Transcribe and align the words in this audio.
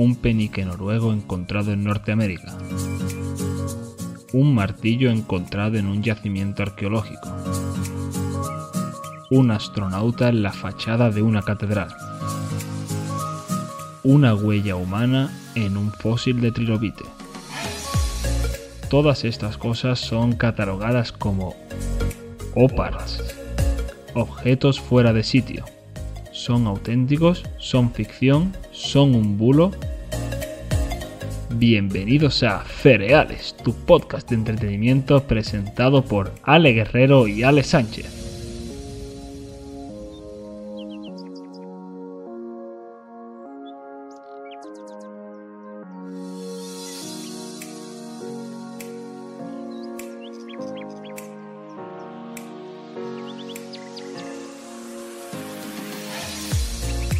Un 0.00 0.16
penique 0.16 0.64
noruego 0.64 1.12
encontrado 1.12 1.72
en 1.72 1.84
Norteamérica. 1.84 2.56
Un 4.32 4.54
martillo 4.54 5.10
encontrado 5.10 5.76
en 5.76 5.86
un 5.88 6.02
yacimiento 6.02 6.62
arqueológico. 6.62 7.28
Un 9.30 9.50
astronauta 9.50 10.30
en 10.30 10.42
la 10.42 10.54
fachada 10.54 11.10
de 11.10 11.20
una 11.20 11.42
catedral. 11.42 11.88
Una 14.02 14.34
huella 14.34 14.74
humana 14.74 15.38
en 15.54 15.76
un 15.76 15.92
fósil 15.92 16.40
de 16.40 16.50
trilobite. 16.50 17.04
Todas 18.88 19.24
estas 19.24 19.58
cosas 19.58 19.98
son 19.98 20.32
catalogadas 20.32 21.12
como 21.12 21.54
OPARTs, 22.54 23.22
objetos 24.14 24.80
fuera 24.80 25.12
de 25.12 25.24
sitio. 25.24 25.66
¿Son 26.32 26.66
auténticos? 26.66 27.44
¿Son 27.58 27.92
ficción? 27.92 28.56
¿Son 28.72 29.14
un 29.14 29.36
bulo? 29.36 29.72
Bienvenidos 31.56 32.44
a 32.44 32.64
Cereales, 32.64 33.56
tu 33.64 33.74
podcast 33.74 34.30
de 34.30 34.36
entretenimiento 34.36 35.26
presentado 35.26 36.04
por 36.04 36.32
Ale 36.44 36.72
Guerrero 36.72 37.26
y 37.26 37.42
Ale 37.42 37.64
Sánchez. 37.64 38.06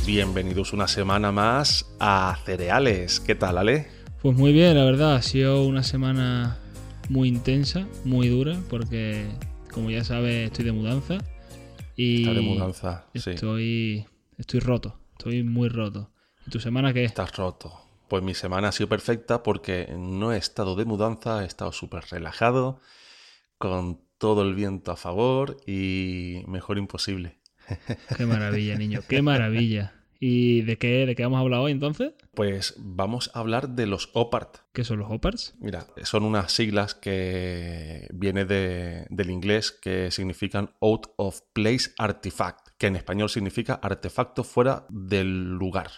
Bienvenidos 0.07 0.73
una 0.73 0.87
semana 0.87 1.33
más 1.33 1.85
a 1.99 2.39
Cereales. 2.45 3.19
¿Qué 3.19 3.35
tal, 3.35 3.59
Ale? 3.59 4.00
Pues 4.23 4.37
muy 4.37 4.53
bien, 4.53 4.77
la 4.77 4.85
verdad, 4.85 5.15
ha 5.15 5.23
sido 5.23 5.65
una 5.65 5.83
semana 5.83 6.59
muy 7.09 7.27
intensa, 7.29 7.89
muy 8.05 8.29
dura, 8.29 8.61
porque 8.69 9.27
como 9.73 9.91
ya 9.91 10.05
sabes, 10.05 10.47
estoy 10.51 10.67
de 10.67 10.73
mudanza. 10.73 11.17
Y 11.97 12.25
Está 12.25 12.35
de 12.35 12.43
mudanza, 12.43 13.07
sí. 13.15 13.31
estoy, 13.31 14.07
estoy 14.37 14.61
roto, 14.61 15.01
estoy 15.13 15.43
muy 15.43 15.71
roto. 15.71 16.11
¿Y 16.47 16.51
tu 16.51 16.61
semana 16.61 16.93
qué? 16.93 17.05
Estás 17.05 17.35
roto. 17.35 17.73
Pues 18.09 18.23
mi 18.23 18.35
semana 18.35 18.69
ha 18.69 18.73
sido 18.73 18.91
perfecta 18.91 19.43
porque 19.43 19.89
no 19.97 20.35
he 20.35 20.37
estado 20.37 20.77
de 20.77 20.85
mudanza, 20.85 21.43
he 21.43 21.47
estado 21.47 21.73
súper 21.73 22.05
relajado, 22.11 22.79
con 23.57 24.03
todo 24.19 24.43
el 24.43 24.55
viento 24.55 24.93
a 24.93 24.97
favor 24.97 25.57
y 25.67 26.43
mejor 26.47 26.77
imposible. 26.77 27.39
Qué 28.19 28.27
maravilla, 28.27 28.77
niño, 28.77 29.01
qué 29.09 29.23
maravilla. 29.23 29.95
¿Y 30.23 30.61
de 30.63 30.77
qué, 30.77 31.07
de 31.07 31.15
qué 31.17 31.23
vamos 31.23 31.39
a 31.39 31.41
hablar 31.41 31.61
hoy 31.61 31.73
entonces? 31.73 32.13
Pues 32.35 32.75
vamos 32.79 33.31
a 33.33 33.41
hablar 33.41 33.71
de 33.71 33.87
los 33.87 34.11
OPART. 34.13 34.59
¿Qué 34.75 34.85
son 34.85 34.99
los 34.99 35.11
OPARTs? 35.11 35.55
Mira, 35.61 35.87
son 36.03 36.25
unas 36.25 36.53
siglas 36.53 36.95
que 36.95 38.07
viene 38.13 38.45
de- 38.45 39.07
del 39.09 39.31
inglés 39.31 39.73
que 39.73 40.11
significan 40.11 40.75
Out 40.83 41.07
of 41.17 41.41
Place 41.55 41.93
Artifact, 41.97 42.69
que 42.77 42.89
en 42.89 42.97
español 42.97 43.31
significa 43.31 43.75
artefacto 43.83 44.45
fuera 44.45 44.85
del 44.91 45.53
lugar. 45.55 45.91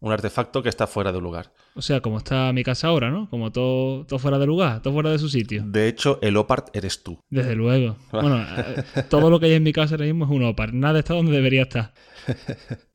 Un 0.00 0.10
artefacto 0.10 0.64
que 0.64 0.68
está 0.68 0.88
fuera 0.88 1.12
del 1.12 1.22
lugar. 1.22 1.52
O 1.76 1.82
sea, 1.82 2.00
como 2.00 2.18
está 2.18 2.52
mi 2.52 2.64
casa 2.64 2.88
ahora, 2.88 3.10
¿no? 3.12 3.30
Como 3.30 3.52
todo, 3.52 4.04
todo 4.06 4.18
fuera 4.18 4.40
de 4.40 4.46
lugar, 4.46 4.82
todo 4.82 4.92
fuera 4.94 5.10
de 5.10 5.20
su 5.20 5.28
sitio. 5.28 5.62
De 5.64 5.86
hecho, 5.86 6.18
el 6.22 6.36
OPART 6.36 6.74
eres 6.76 7.04
tú. 7.04 7.20
Desde 7.30 7.54
luego. 7.54 7.96
Bueno, 8.10 8.42
eh, 8.42 8.82
todo 9.08 9.30
lo 9.30 9.38
que 9.38 9.46
hay 9.46 9.52
en 9.52 9.62
mi 9.62 9.72
casa 9.72 9.94
ahora 9.94 10.06
mismo 10.06 10.24
es 10.24 10.30
un 10.32 10.42
OPART. 10.42 10.72
Nada 10.72 10.98
está 10.98 11.14
donde 11.14 11.30
debería 11.30 11.62
estar. 11.62 11.94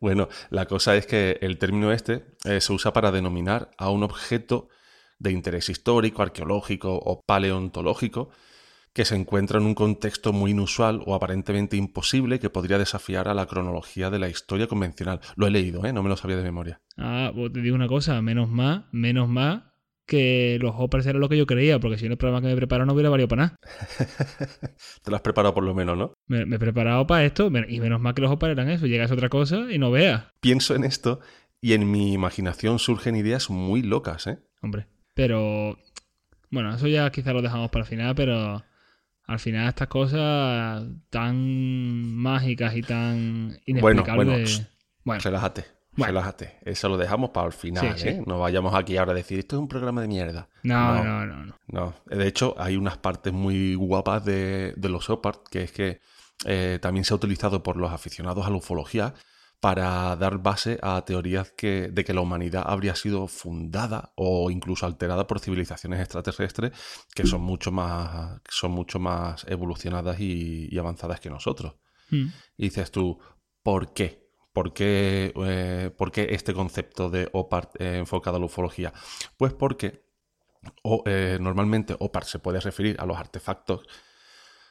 Bueno, 0.00 0.28
la 0.50 0.66
cosa 0.66 0.96
es 0.96 1.06
que 1.06 1.38
el 1.40 1.58
término 1.58 1.92
este 1.92 2.24
eh, 2.44 2.60
se 2.60 2.72
usa 2.72 2.92
para 2.92 3.12
denominar 3.12 3.70
a 3.78 3.90
un 3.90 4.02
objeto 4.02 4.68
de 5.18 5.32
interés 5.32 5.68
histórico, 5.68 6.22
arqueológico 6.22 6.94
o 6.94 7.22
paleontológico 7.24 8.30
que 8.92 9.04
se 9.04 9.16
encuentra 9.16 9.58
en 9.58 9.66
un 9.66 9.74
contexto 9.74 10.32
muy 10.32 10.52
inusual 10.52 11.02
o 11.04 11.14
aparentemente 11.16 11.76
imposible 11.76 12.38
que 12.38 12.48
podría 12.48 12.78
desafiar 12.78 13.26
a 13.26 13.34
la 13.34 13.46
cronología 13.46 14.08
de 14.08 14.20
la 14.20 14.28
historia 14.28 14.68
convencional. 14.68 15.20
Lo 15.34 15.48
he 15.48 15.50
leído, 15.50 15.84
¿eh? 15.84 15.92
no 15.92 16.02
me 16.02 16.08
lo 16.08 16.16
sabía 16.16 16.36
de 16.36 16.44
memoria. 16.44 16.80
Ah, 16.96 17.32
te 17.52 17.60
digo 17.60 17.74
una 17.74 17.88
cosa, 17.88 18.22
menos 18.22 18.48
más, 18.48 18.84
menos 18.92 19.28
más 19.28 19.73
que 20.06 20.58
los 20.60 20.74
OPARTs 20.76 21.06
era 21.06 21.18
lo 21.18 21.28
que 21.28 21.36
yo 21.36 21.46
creía, 21.46 21.78
porque 21.78 21.98
si 21.98 22.06
no 22.06 22.12
el 22.12 22.18
programa 22.18 22.42
que 22.42 22.48
me 22.48 22.56
preparo 22.56 22.86
no 22.86 22.92
hubiera 22.92 23.10
valido 23.10 23.28
para 23.28 23.42
nada. 23.42 23.56
Te 25.02 25.10
lo 25.10 25.16
has 25.16 25.22
preparado 25.22 25.54
por 25.54 25.64
lo 25.64 25.74
menos, 25.74 25.96
¿no? 25.96 26.14
Me, 26.26 26.44
me 26.46 26.56
he 26.56 26.58
preparado 26.58 27.06
para 27.06 27.24
esto, 27.24 27.46
y 27.46 27.80
menos 27.80 28.00
mal 28.00 28.14
que 28.14 28.22
los 28.22 28.30
OPARTs 28.30 28.52
eran 28.52 28.70
eso. 28.70 28.86
Llegas 28.86 29.10
a 29.10 29.14
otra 29.14 29.28
cosa 29.28 29.66
y 29.70 29.78
no 29.78 29.90
veas. 29.90 30.24
Pienso 30.40 30.74
en 30.74 30.84
esto 30.84 31.20
y 31.60 31.72
en 31.72 31.90
mi 31.90 32.12
imaginación 32.12 32.78
surgen 32.78 33.16
ideas 33.16 33.48
muy 33.48 33.82
locas, 33.82 34.26
¿eh? 34.26 34.38
Hombre. 34.60 34.86
Pero, 35.14 35.78
bueno, 36.50 36.74
eso 36.74 36.88
ya 36.88 37.10
quizá 37.10 37.32
lo 37.32 37.40
dejamos 37.40 37.70
para 37.70 37.84
el 37.84 37.88
final, 37.88 38.14
pero 38.14 38.62
al 39.26 39.38
final 39.38 39.68
estas 39.68 39.88
cosas 39.88 40.84
tan 41.08 42.14
mágicas 42.16 42.76
y 42.76 42.82
tan 42.82 43.58
inexplicables... 43.64 44.56
bueno, 44.56 44.68
bueno, 45.04 45.22
Relájate, 45.22 45.64
Bueno. 45.96 46.12
relájate. 46.12 46.58
Eso 46.64 46.88
lo 46.88 46.96
dejamos 46.96 47.30
para 47.30 47.46
el 47.46 47.52
final, 47.52 47.94
Sí, 47.96 48.02
sí. 48.02 48.08
¿eh? 48.08 48.22
No 48.26 48.38
vayamos 48.40 48.74
aquí 48.74 48.96
ahora 48.96 49.12
a 49.12 49.14
decir, 49.14 49.38
esto 49.38 49.56
es 49.56 49.60
un 49.60 49.68
programa 49.68 50.00
de 50.00 50.08
mierda. 50.08 50.48
no, 50.62 50.94
no. 50.94 51.04
no, 51.04 51.26
no, 51.26 51.44
no. 51.46 51.54
No, 51.68 51.94
de 52.06 52.26
hecho 52.26 52.54
hay 52.58 52.76
unas 52.76 52.98
partes 52.98 53.32
muy 53.32 53.74
guapas 53.74 54.24
de, 54.24 54.74
de 54.76 54.88
los 54.88 55.08
OPART, 55.10 55.48
que 55.48 55.62
es 55.62 55.72
que 55.72 56.00
eh, 56.46 56.78
también 56.82 57.04
se 57.04 57.14
ha 57.14 57.16
utilizado 57.16 57.62
por 57.62 57.76
los 57.76 57.92
aficionados 57.92 58.46
a 58.46 58.50
la 58.50 58.56
ufología 58.56 59.14
para 59.60 60.14
dar 60.16 60.38
base 60.38 60.78
a 60.82 61.02
teorías 61.06 61.52
que, 61.52 61.88
de 61.90 62.04
que 62.04 62.12
la 62.12 62.20
humanidad 62.20 62.64
habría 62.66 62.94
sido 62.94 63.26
fundada 63.28 64.12
o 64.14 64.50
incluso 64.50 64.84
alterada 64.84 65.26
por 65.26 65.40
civilizaciones 65.40 66.00
extraterrestres 66.00 66.72
que 67.14 67.26
son 67.26 67.40
mucho 67.40 67.72
más, 67.72 68.42
son 68.50 68.72
mucho 68.72 68.98
más 68.98 69.46
evolucionadas 69.48 70.20
y, 70.20 70.68
y 70.70 70.78
avanzadas 70.78 71.18
que 71.20 71.30
nosotros. 71.30 71.76
Mm. 72.10 72.26
Y 72.58 72.64
dices 72.64 72.90
tú, 72.90 73.18
¿por 73.62 73.94
qué? 73.94 74.23
¿Por 74.54 74.72
qué, 74.72 75.32
eh, 75.34 75.90
por 75.98 76.12
qué 76.12 76.28
este 76.30 76.54
concepto 76.54 77.10
de 77.10 77.28
OPART 77.32 77.74
eh, 77.80 77.98
enfocado 77.98 78.36
a 78.36 78.40
la 78.40 78.46
ufología? 78.46 78.92
Pues 79.36 79.52
porque 79.52 80.04
eh, 81.06 81.38
normalmente 81.40 81.96
OPART 81.98 82.28
se 82.28 82.38
puede 82.38 82.60
referir 82.60 82.96
a 83.00 83.04
los 83.04 83.18
artefactos, 83.18 83.84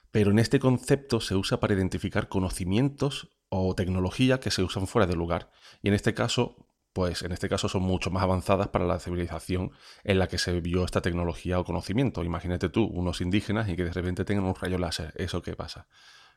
pero 0.10 0.32
en 0.32 0.40
este 0.40 0.58
concepto 0.58 1.20
se 1.20 1.36
usa 1.36 1.60
para 1.60 1.74
identificar 1.74 2.30
conocimientos 2.30 3.28
o 3.50 3.76
tecnología 3.76 4.40
que 4.40 4.52
se 4.52 4.64
usan 4.64 4.88
fuera 4.88 5.06
de 5.06 5.18
lugar. 5.18 5.52
Y 5.82 5.90
en 5.90 5.96
este 5.96 6.14
caso, 6.14 6.56
pues 6.94 7.22
en 7.22 7.34
este 7.34 7.50
caso 7.50 7.68
son 7.68 7.84
mucho 7.84 8.10
más 8.10 8.24
avanzadas 8.24 8.70
para 8.70 8.86
la 8.86 9.02
civilización 9.02 9.74
en 10.06 10.18
la 10.18 10.30
que 10.30 10.38
se 10.38 10.62
vio 10.62 10.86
esta 10.86 11.02
tecnología 11.02 11.60
o 11.60 11.66
conocimiento. 11.66 12.24
Imagínate 12.24 12.70
tú, 12.70 12.86
unos 12.86 13.20
indígenas 13.20 13.68
y 13.68 13.76
que 13.76 13.84
de 13.84 13.92
repente 13.92 14.24
tengan 14.24 14.46
un 14.46 14.56
rayo 14.56 14.78
láser. 14.78 15.14
¿Eso 15.18 15.42
qué 15.42 15.58
pasa? 15.58 15.88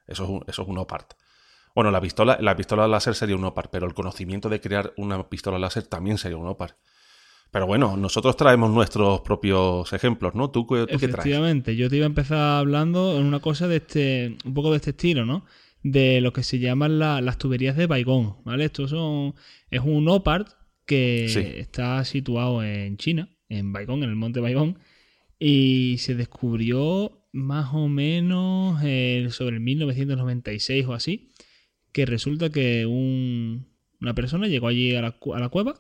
Eso 0.09 0.25
es 0.25 0.31
un, 0.31 0.45
eso 0.49 0.63
es 0.63 0.69
un 0.69 0.79
OPART. 0.79 1.15
Bueno, 1.77 1.91
la 1.91 2.01
pistola, 2.01 2.39
la 2.41 2.57
pistola 2.57 2.89
láser 2.89 3.15
sería 3.15 3.37
un 3.37 3.45
OPAR, 3.45 3.69
pero 3.71 3.87
el 3.87 3.93
conocimiento 3.95 4.49
de 4.49 4.61
crear 4.63 4.95
una 4.97 5.29
pistola 5.29 5.59
láser 5.59 5.83
también 5.87 6.17
sería 6.17 6.39
un 6.39 6.47
OPAR. 6.47 6.79
Pero 7.51 7.67
bueno, 7.67 7.99
nosotros 7.99 8.35
traemos 8.37 8.71
nuestros 8.71 9.21
propios 9.21 9.93
ejemplos, 9.93 10.35
¿no? 10.35 10.51
¿Tú, 10.51 10.67
qué- 10.67 10.87
tú 10.91 10.99
qué 10.99 11.09
traes? 11.09 11.13
Efectivamente, 11.13 11.77
yo 11.77 11.91
te 11.91 11.97
iba 11.97 12.07
a 12.07 12.09
empezar 12.09 12.39
hablando 12.61 13.19
en 13.19 13.27
una 13.27 13.41
cosa 13.41 13.69
de 13.69 13.77
este, 13.77 14.37
un 14.47 14.55
poco 14.55 14.71
de 14.71 14.77
este 14.77 14.91
estilo, 14.91 15.27
¿no? 15.27 15.45
De 15.83 16.23
lo 16.23 16.33
que 16.33 16.43
se 16.43 16.59
llaman 16.59 16.99
la- 16.99 17.21
las 17.21 17.37
tuberías 17.37 17.77
de 17.77 17.87
Baigón, 17.87 18.37
¿vale? 18.45 18.65
Esto 18.65 18.89
son, 18.89 19.35
es 19.71 19.83
un 19.85 20.09
OPART 20.09 20.49
que 20.87 21.27
Sí. 21.29 21.41
está 21.61 22.03
situado 22.07 22.63
en 22.65 22.97
China, 22.97 23.29
en 23.51 23.73
Baigón, 23.75 24.03
en 24.03 24.09
el 24.09 24.17
monte 24.17 24.41
Baigón, 24.41 24.79
y 25.39 25.97
se 25.99 26.15
descubrió 26.15 27.23
más 27.33 27.75
o 27.75 27.87
menos 27.89 28.81
eh, 28.83 29.27
sobre 29.31 29.57
el 29.57 29.61
1996 29.61 30.87
o 30.87 30.95
así, 30.95 31.29
que 31.97 32.05
resulta 32.05 32.51
que 32.51 32.85
un- 32.85 33.65
una 34.03 34.15
persona 34.15 34.49
llegó 34.49 34.69
allí 34.69 34.95
a 34.95 35.01
la, 35.01 35.17
a 35.35 35.41
la 35.41 35.49
cueva 35.49 35.77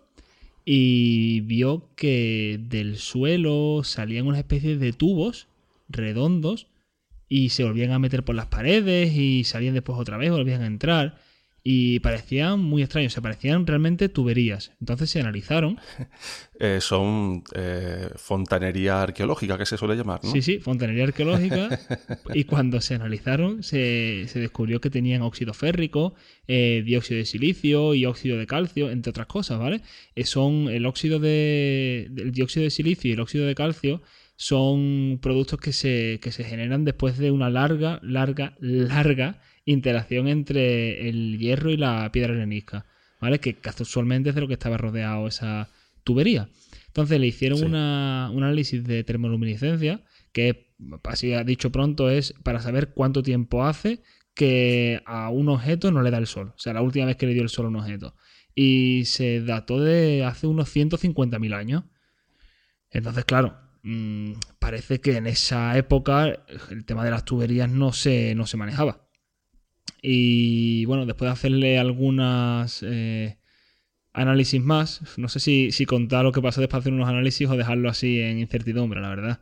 y 0.64 1.40
vio 1.42 1.90
que 1.94 2.58
del 2.70 2.96
suelo 2.96 3.82
salían 3.84 4.26
unas 4.26 4.38
especies 4.38 4.80
de 4.80 4.94
tubos 4.94 5.46
redondos 5.90 6.68
y 7.28 7.50
se 7.50 7.64
volvían 7.64 7.90
a 7.92 7.98
meter 7.98 8.24
por 8.24 8.34
las 8.34 8.46
paredes 8.46 9.14
y 9.14 9.44
salían 9.44 9.74
después 9.74 9.98
otra 9.98 10.16
vez, 10.16 10.30
volvían 10.30 10.62
a 10.62 10.66
entrar 10.66 11.18
y 11.68 11.98
parecían 11.98 12.60
muy 12.60 12.84
extraños, 12.84 13.12
se 13.12 13.20
parecían 13.20 13.66
realmente 13.66 14.08
tuberías. 14.08 14.70
Entonces 14.78 15.10
se 15.10 15.18
analizaron, 15.18 15.80
Eh, 16.58 16.78
son 16.80 17.44
eh, 17.54 18.08
fontanería 18.16 19.02
arqueológica, 19.02 19.58
que 19.58 19.66
se 19.66 19.76
suele 19.76 19.94
llamar, 19.94 20.20
¿no? 20.24 20.30
sí, 20.30 20.40
sí, 20.40 20.58
fontanería 20.58 21.04
arqueológica 21.04 21.68
y 22.32 22.44
cuando 22.44 22.80
se 22.80 22.94
analizaron 22.94 23.62
se, 23.62 24.24
se 24.28 24.40
descubrió 24.40 24.80
que 24.80 24.88
tenían 24.88 25.20
óxido 25.20 25.52
férrico, 25.52 26.14
eh, 26.48 26.82
dióxido 26.82 27.18
de 27.18 27.26
silicio 27.26 27.92
y 27.92 28.06
óxido 28.06 28.38
de 28.38 28.46
calcio, 28.46 28.90
entre 28.90 29.10
otras 29.10 29.26
cosas, 29.26 29.58
¿vale? 29.58 29.82
Eh, 30.14 30.24
son 30.24 30.70
el 30.70 30.86
óxido 30.86 31.18
de, 31.18 32.10
el 32.16 32.32
dióxido 32.32 32.64
de 32.64 32.70
silicio 32.70 33.10
y 33.10 33.12
el 33.12 33.20
óxido 33.20 33.44
de 33.44 33.54
calcio 33.54 34.00
son 34.36 35.18
productos 35.20 35.60
que 35.60 35.74
se, 35.74 36.20
que 36.22 36.32
se 36.32 36.44
generan 36.44 36.86
después 36.86 37.18
de 37.18 37.32
una 37.32 37.50
larga, 37.50 38.00
larga, 38.02 38.54
larga 38.60 39.42
interacción 39.66 40.26
entre 40.28 41.08
el 41.08 41.38
hierro 41.38 41.70
y 41.70 41.76
la 41.76 42.10
piedra 42.12 42.32
arenisca. 42.34 42.86
¿vale? 43.20 43.40
Que 43.40 43.54
casualmente 43.54 44.28
es 44.30 44.34
de 44.34 44.40
lo 44.42 44.46
que 44.48 44.52
estaba 44.54 44.76
rodeado 44.76 45.26
esa 45.26 45.68
tubería. 46.04 46.48
Entonces 46.88 47.18
le 47.20 47.26
hicieron 47.26 47.58
Sí. 47.58 47.64
una- 47.64 48.30
un 48.32 48.42
análisis 48.44 48.84
de 48.84 49.04
termoluminiscencia, 49.04 50.02
que 50.32 50.68
así 51.04 51.32
ha 51.32 51.42
dicho 51.42 51.72
pronto 51.72 52.10
es 52.10 52.34
para 52.42 52.60
saber 52.60 52.90
cuánto 52.94 53.22
tiempo 53.22 53.64
hace 53.64 54.02
que 54.34 55.00
a 55.06 55.30
un 55.30 55.48
objeto 55.48 55.90
no 55.90 56.02
le 56.02 56.10
da 56.10 56.18
el 56.18 56.26
sol. 56.26 56.52
O 56.54 56.58
sea, 56.58 56.74
la 56.74 56.82
última 56.82 57.06
vez 57.06 57.16
que 57.16 57.26
le 57.26 57.32
dio 57.32 57.42
el 57.42 57.48
sol 57.48 57.64
a 57.66 57.68
un 57.68 57.76
objeto. 57.76 58.14
Y 58.54 59.04
se 59.06 59.40
dató 59.40 59.80
de 59.80 60.22
hace 60.24 60.46
unos 60.46 60.68
150.000 60.68 61.54
años. 61.54 61.84
Entonces, 62.90 63.24
claro, 63.24 63.56
mm, 63.82 64.32
parece 64.58 65.00
que 65.00 65.16
en 65.16 65.26
esa 65.26 65.76
época 65.78 66.44
el 66.70 66.84
tema 66.84 67.04
de 67.04 67.10
las 67.10 67.24
tuberías 67.24 67.70
no 67.70 67.92
se, 67.92 68.34
no 68.34 68.46
se 68.46 68.56
manejaba. 68.58 69.05
Y 70.02 70.84
bueno, 70.84 71.06
después 71.06 71.28
de 71.28 71.32
hacerle 71.32 71.78
algunas 71.78 72.82
eh, 72.86 73.38
análisis 74.12 74.60
más, 74.62 75.02
no 75.16 75.28
sé 75.28 75.40
si, 75.40 75.72
si 75.72 75.84
contar 75.86 76.24
lo 76.24 76.32
que 76.32 76.42
pasó 76.42 76.60
después 76.60 76.82
de 76.82 76.88
hacer 76.90 76.92
unos 76.92 77.08
análisis 77.08 77.48
o 77.48 77.56
dejarlo 77.56 77.88
así 77.88 78.20
en 78.20 78.38
incertidumbre, 78.38 79.00
la 79.00 79.08
verdad. 79.10 79.40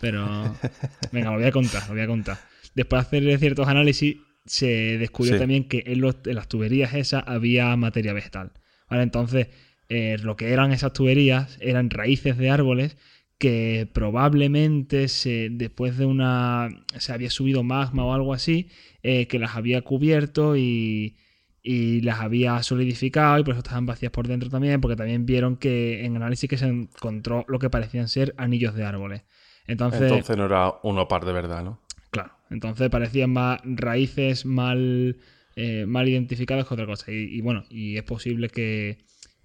Pero 0.00 0.56
venga, 1.12 1.30
lo 1.30 1.36
voy 1.38 1.46
a 1.46 1.52
contar, 1.52 1.82
lo 1.88 1.94
voy 1.94 2.02
a 2.02 2.06
contar. 2.06 2.38
Después 2.74 3.02
de 3.02 3.06
hacerle 3.06 3.38
ciertos 3.38 3.68
análisis, 3.68 4.16
se 4.44 4.98
descubrió 4.98 5.34
Sí. 5.34 5.38
también 5.40 5.64
que 5.68 5.84
en, 5.86 6.00
los- 6.00 6.16
en 6.26 6.34
las 6.34 6.48
tuberías 6.48 6.94
esas 6.94 7.22
había 7.26 7.74
materia 7.76 8.12
vegetal. 8.12 8.52
¿vale? 8.90 9.02
Entonces, 9.04 9.48
eh, 9.88 10.16
lo 10.22 10.36
que 10.36 10.52
eran 10.52 10.72
esas 10.72 10.92
tuberías 10.92 11.58
eran 11.60 11.90
raíces 11.90 12.36
de 12.38 12.50
árboles 12.50 12.96
que 13.42 13.88
probablemente 13.92 15.08
se, 15.08 15.48
después 15.50 15.98
de 15.98 16.06
una 16.06 16.68
se 16.96 17.12
había 17.12 17.28
subido 17.28 17.64
magma 17.64 18.04
o 18.04 18.12
algo 18.12 18.34
así, 18.34 18.68
eh, 19.02 19.26
que 19.26 19.40
las 19.40 19.56
había 19.56 19.82
cubierto 19.82 20.56
y, 20.56 21.16
y 21.60 22.02
las 22.02 22.20
había 22.20 22.62
solidificado 22.62 23.40
y 23.40 23.42
por 23.42 23.54
eso 23.54 23.58
estaban 23.58 23.84
vacías 23.84 24.12
por 24.12 24.28
dentro 24.28 24.48
también, 24.48 24.80
porque 24.80 24.94
también 24.94 25.26
vieron 25.26 25.56
que 25.56 26.04
en 26.04 26.14
análisis 26.14 26.48
que 26.48 26.56
se 26.56 26.66
encontró 26.66 27.44
lo 27.48 27.58
que 27.58 27.68
parecían 27.68 28.06
ser 28.06 28.32
anillos 28.36 28.76
de 28.76 28.84
árboles. 28.84 29.22
Entonces, 29.66 30.02
Entonces 30.02 30.36
no 30.36 30.44
era 30.44 30.74
un 30.84 31.00
opar 31.00 31.24
de 31.24 31.32
verdad, 31.32 31.64
¿no? 31.64 31.80
claro, 32.12 32.30
entonces 32.48 32.90
parecían 32.90 33.30
más 33.30 33.60
raíces 33.64 34.46
mal, 34.46 35.16
eh, 35.56 35.84
mal 35.88 36.08
identificadas 36.08 36.68
que 36.68 36.74
otra 36.74 36.86
cosa. 36.86 37.10
Y, 37.10 37.38
y 37.38 37.40
bueno, 37.40 37.64
y 37.70 37.96
es 37.96 38.04
posible 38.04 38.50
que 38.50 38.98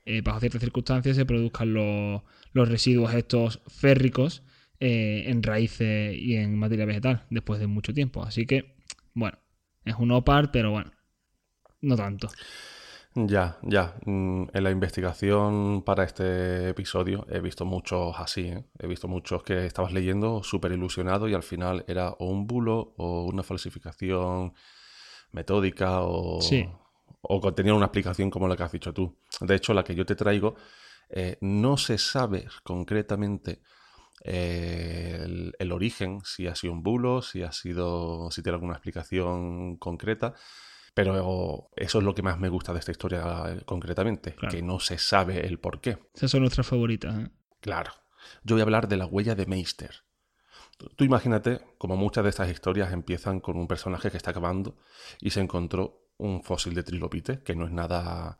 eh, 0.09 0.21
bajo 0.21 0.39
ciertas 0.39 0.61
circunstancias 0.61 1.17
se 1.17 1.25
produzcan 1.25 1.73
los, 1.73 2.21
los 2.57 2.67
residuos 2.69 3.13
estos 3.13 3.61
férricos 3.67 4.43
eh, 4.79 5.23
en 5.27 5.41
raíces 5.43 6.15
y 6.17 6.35
en 6.35 6.57
materia 6.57 6.85
vegetal 6.85 7.25
después 7.29 7.59
de 7.59 7.67
mucho 7.67 7.93
tiempo. 7.93 8.23
Así 8.23 8.45
que, 8.45 8.75
bueno, 9.13 9.37
es 9.85 9.95
un 9.95 10.11
OPAR, 10.11 10.51
pero 10.51 10.71
bueno, 10.71 10.91
no 11.81 11.95
tanto. 11.95 12.27
Ya, 13.15 13.57
ya. 13.63 13.95
Mm, 14.05 14.43
En 14.53 14.63
la 14.63 14.69
investigación 14.71 15.81
para 15.83 16.03
este 16.03 16.69
episodio 16.69 17.25
he 17.31 17.39
visto 17.39 17.65
muchos 17.65 18.15
así, 18.19 18.41
¿eh? 18.41 18.63
He 18.79 18.85
visto 18.87 19.07
muchos 19.07 19.41
que 19.43 19.65
estabas 19.65 19.91
leyendo 19.91 20.43
súper 20.43 20.71
ilusionado 20.73 21.27
y 21.27 21.33
al 21.33 21.41
final 21.43 21.83
era 21.87 22.09
o 22.11 22.25
un 22.29 22.45
bulo 22.45 22.93
o 22.97 23.25
una 23.25 23.41
falsificación 23.43 24.53
metódica 25.31 26.01
o, 26.01 26.41
Sí. 26.41 26.67
o 27.21 27.39
contenía 27.41 27.73
una 27.73 27.85
explicación 27.87 28.29
como 28.29 28.47
la 28.47 28.55
que 28.55 28.63
has 28.63 28.71
dicho 28.71 28.93
tú. 28.93 29.17
De 29.41 29.55
hecho, 29.55 29.73
la 29.73 29.83
que 29.83 29.95
yo 29.95 30.05
te 30.05 30.15
traigo 30.15 30.55
eh, 31.09 31.37
no 31.41 31.77
se 31.77 31.97
sabe 31.97 32.47
concretamente 32.63 33.61
eh, 34.23 35.19
el, 35.23 35.53
el 35.59 35.71
origen, 35.71 36.19
si 36.23 36.47
ha 36.47 36.55
sido 36.55 36.73
un 36.73 36.83
bulo, 36.83 37.21
si 37.21 37.43
ha 37.43 37.51
sido, 37.51 38.29
si 38.31 38.41
tiene 38.41 38.55
alguna 38.55 38.73
explicación 38.73 39.77
concreta. 39.77 40.33
Pero 40.93 41.69
eso 41.75 41.99
es 41.99 42.03
lo 42.03 42.15
que 42.15 42.23
más 42.23 42.39
me 42.39 42.49
gusta 42.49 42.73
de 42.73 42.79
esta 42.79 42.91
historia 42.91 43.43
eh, 43.49 43.61
concretamente, 43.65 44.33
Claro. 44.33 44.55
que 44.55 44.63
no 44.63 44.79
se 44.79 44.97
sabe 44.97 45.45
el 45.45 45.59
por 45.59 45.79
qué. 45.79 45.99
Esas 46.15 46.31
son 46.31 46.41
nuestras 46.41 46.65
favoritas. 46.65 47.19
¿eh? 47.19 47.29
Claro. 47.61 47.91
Yo 48.43 48.55
voy 48.55 48.61
a 48.61 48.63
hablar 48.63 48.87
de 48.87 48.97
la 48.97 49.05
huella 49.05 49.35
de 49.35 49.45
Meister. 49.45 49.91
Tú 50.95 51.03
imagínate, 51.03 51.61
como 51.77 51.95
muchas 51.97 52.23
de 52.23 52.31
estas 52.31 52.49
historias 52.49 52.91
empiezan 52.93 53.39
con 53.39 53.57
un 53.57 53.67
personaje 53.67 54.09
que 54.11 54.17
está 54.17 54.33
cavando 54.33 54.77
y 55.21 55.29
se 55.29 55.39
encontró 55.39 56.07
un 56.17 56.43
fósil 56.43 56.73
de 56.73 56.83
trilobite, 56.83 57.41
que 57.43 57.55
no 57.55 57.65
es 57.65 57.71
nada 57.71 58.37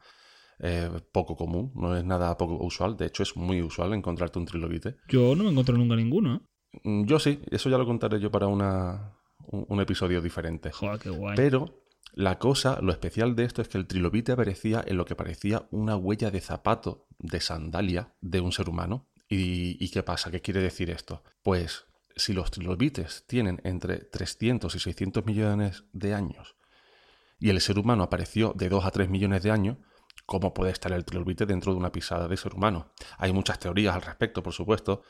eh, 0.59 0.89
poco 1.11 1.35
común, 1.35 1.71
no 1.75 1.95
es 1.95 2.03
nada 2.03 2.37
poco 2.37 2.63
usual. 2.63 2.97
De 2.97 3.05
hecho, 3.05 3.23
es 3.23 3.35
muy 3.35 3.61
usual 3.61 3.93
encontrarte 3.93 4.39
un 4.39 4.45
trilobite. 4.45 4.95
Yo 5.07 5.35
no 5.35 5.43
me 5.43 5.51
encuentro 5.51 5.77
nunca 5.77 5.95
ninguno. 5.95 6.35
¿eh? 6.35 6.79
Mm, 6.83 7.05
Yo 7.05 7.19
sí, 7.19 7.39
eso 7.51 7.69
ya 7.69 7.77
lo 7.77 7.85
contaré 7.85 8.19
yo 8.19 8.31
para 8.31 8.47
una, 8.47 9.13
un, 9.47 9.65
un 9.67 9.81
episodio 9.81 10.21
diferente. 10.21 10.71
Joder, 10.71 10.99
qué 10.99 11.09
guay. 11.09 11.35
Pero 11.35 11.83
la 12.13 12.39
cosa, 12.39 12.79
lo 12.81 12.91
especial 12.91 13.35
de 13.35 13.43
esto 13.45 13.61
es 13.61 13.67
que 13.67 13.77
el 13.77 13.87
trilobite 13.87 14.31
aparecía 14.31 14.83
en 14.85 14.97
lo 14.97 15.05
que 15.05 15.15
parecía 15.15 15.67
una 15.71 15.95
huella 15.95 16.31
de 16.31 16.41
zapato, 16.41 17.07
de 17.19 17.39
sandalia, 17.41 18.13
de 18.21 18.39
un 18.41 18.51
ser 18.51 18.69
humano. 18.69 19.07
¿Y, 19.29 19.83
y 19.83 19.89
qué 19.91 20.03
pasa? 20.03 20.31
¿Qué 20.31 20.41
quiere 20.41 20.61
decir 20.61 20.89
esto? 20.89 21.21
Pues 21.43 21.85
si 22.15 22.33
los 22.33 22.49
trilobites 22.49 23.25
tienen 23.27 23.61
entre 23.63 23.97
300 23.97 24.73
y 24.73 24.79
600 24.79 25.25
millones 25.25 25.83
de 25.93 26.15
años 26.15 26.55
y 27.39 27.49
el 27.49 27.61
ser 27.61 27.77
humano 27.77 28.01
apareció 28.03 28.53
de 28.55 28.69
2 28.69 28.85
a 28.85 28.89
3 28.91 29.09
millones 29.09 29.43
de 29.43 29.51
años, 29.51 29.77
¿cómo 30.27 30.53
puede 30.53 30.71
estar 30.71 30.91
el 30.91 31.03
trilobite 31.03 31.47
dentro 31.47 31.71
de 31.73 31.79
una 31.79 31.91
pisada 31.91 32.27
de 32.27 32.37
ser 32.37 32.53
humano? 32.53 32.91
Hay 33.17 33.33
muchas 33.33 33.57
teorías 33.57 33.95
al 33.95 34.03
respecto, 34.03 34.43
por 34.43 34.53
supuesto. 34.53 35.01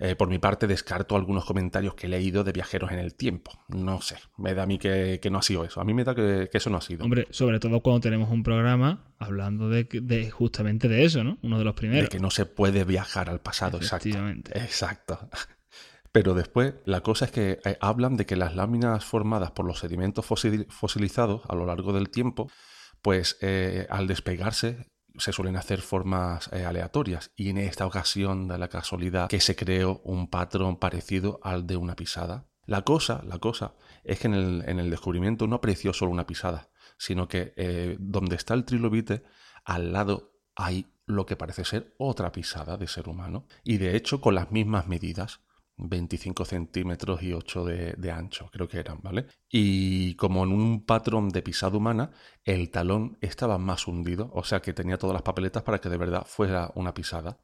Eh, 0.00 0.16
por 0.16 0.28
mi 0.28 0.40
parte, 0.40 0.66
descarto 0.66 1.14
algunos 1.14 1.44
comentarios 1.44 1.94
que 1.94 2.08
he 2.08 2.10
leído 2.10 2.42
de 2.42 2.50
viajeros 2.50 2.90
en 2.90 2.98
el 2.98 3.14
tiempo. 3.14 3.52
No 3.68 4.00
sé, 4.00 4.16
me 4.36 4.52
da 4.52 4.64
a 4.64 4.66
mí 4.66 4.76
que, 4.76 5.20
que 5.22 5.30
no 5.30 5.38
ha 5.38 5.42
sido 5.42 5.64
eso. 5.64 5.80
A 5.80 5.84
mí 5.84 5.94
me 5.94 6.02
da 6.02 6.16
que, 6.16 6.48
que 6.50 6.58
eso 6.58 6.68
no 6.68 6.78
ha 6.78 6.80
sido. 6.80 7.04
Hombre, 7.04 7.28
sobre 7.30 7.60
todo 7.60 7.78
cuando 7.80 8.00
tenemos 8.00 8.28
un 8.28 8.42
programa 8.42 9.04
hablando 9.20 9.68
de, 9.68 9.84
de 9.84 10.32
justamente 10.32 10.88
de 10.88 11.04
eso, 11.04 11.22
¿no? 11.22 11.38
Uno 11.42 11.58
de 11.58 11.64
los 11.64 11.76
de 11.76 11.78
primeros. 11.78 12.10
que 12.10 12.18
no 12.18 12.32
se 12.32 12.44
puede 12.44 12.82
viajar 12.84 13.30
al 13.30 13.40
pasado, 13.40 13.76
exacto. 13.78 14.08
Efectivamente. 14.08 14.58
Exacto. 14.58 15.28
Pero 16.10 16.34
después, 16.34 16.74
la 16.84 17.00
cosa 17.02 17.24
es 17.26 17.30
que 17.30 17.60
eh, 17.64 17.76
hablan 17.80 18.16
de 18.16 18.26
que 18.26 18.34
las 18.36 18.54
láminas 18.56 19.04
formadas 19.04 19.52
por 19.52 19.64
los 19.64 19.78
sedimentos 19.78 20.24
fosil- 20.28 20.66
fosilizados 20.70 21.42
a 21.48 21.54
lo 21.54 21.66
largo 21.66 21.92
del 21.92 22.10
tiempo, 22.10 22.50
pues 23.04 23.36
eh, 23.42 23.86
al 23.90 24.06
despegarse 24.06 24.90
se 25.18 25.32
suelen 25.34 25.56
hacer 25.56 25.82
formas 25.82 26.48
eh, 26.54 26.64
aleatorias 26.64 27.32
y 27.36 27.50
en 27.50 27.58
esta 27.58 27.84
ocasión 27.84 28.48
da 28.48 28.56
la 28.56 28.68
casualidad 28.68 29.28
que 29.28 29.40
se 29.40 29.54
creó 29.54 30.00
un 30.04 30.30
patrón 30.30 30.78
parecido 30.78 31.38
al 31.42 31.66
de 31.66 31.76
una 31.76 31.96
pisada. 31.96 32.48
La 32.64 32.80
cosa, 32.80 33.22
la 33.26 33.38
cosa 33.38 33.74
es 34.04 34.20
que 34.20 34.28
en 34.28 34.34
el, 34.34 34.64
en 34.66 34.78
el 34.78 34.88
descubrimiento 34.88 35.46
no 35.46 35.56
apreció 35.56 35.92
solo 35.92 36.12
una 36.12 36.26
pisada, 36.26 36.70
sino 36.96 37.28
que 37.28 37.52
eh, 37.56 37.98
donde 38.00 38.36
está 38.36 38.54
el 38.54 38.64
trilobite, 38.64 39.22
al 39.66 39.92
lado 39.92 40.38
hay 40.56 40.86
lo 41.04 41.26
que 41.26 41.36
parece 41.36 41.66
ser 41.66 41.94
otra 41.98 42.32
pisada 42.32 42.78
de 42.78 42.88
ser 42.88 43.10
humano 43.10 43.46
y 43.64 43.76
de 43.76 43.96
hecho 43.96 44.22
con 44.22 44.34
las 44.34 44.50
mismas 44.50 44.88
medidas. 44.88 45.40
25 45.76 46.44
centímetros 46.44 47.22
y 47.22 47.32
8 47.32 47.64
de, 47.64 47.92
de 47.94 48.10
ancho, 48.10 48.48
creo 48.52 48.68
que 48.68 48.78
eran, 48.78 49.00
¿vale? 49.02 49.26
Y 49.50 50.14
como 50.16 50.44
en 50.44 50.52
un 50.52 50.84
patrón 50.84 51.28
de 51.30 51.42
pisada 51.42 51.76
humana, 51.76 52.12
el 52.44 52.70
talón 52.70 53.18
estaba 53.20 53.58
más 53.58 53.86
hundido, 53.88 54.30
o 54.32 54.44
sea 54.44 54.60
que 54.60 54.72
tenía 54.72 54.98
todas 54.98 55.14
las 55.14 55.22
papeletas 55.22 55.62
para 55.62 55.80
que 55.80 55.88
de 55.88 55.96
verdad 55.96 56.26
fuera 56.26 56.70
una 56.74 56.94
pisada. 56.94 57.38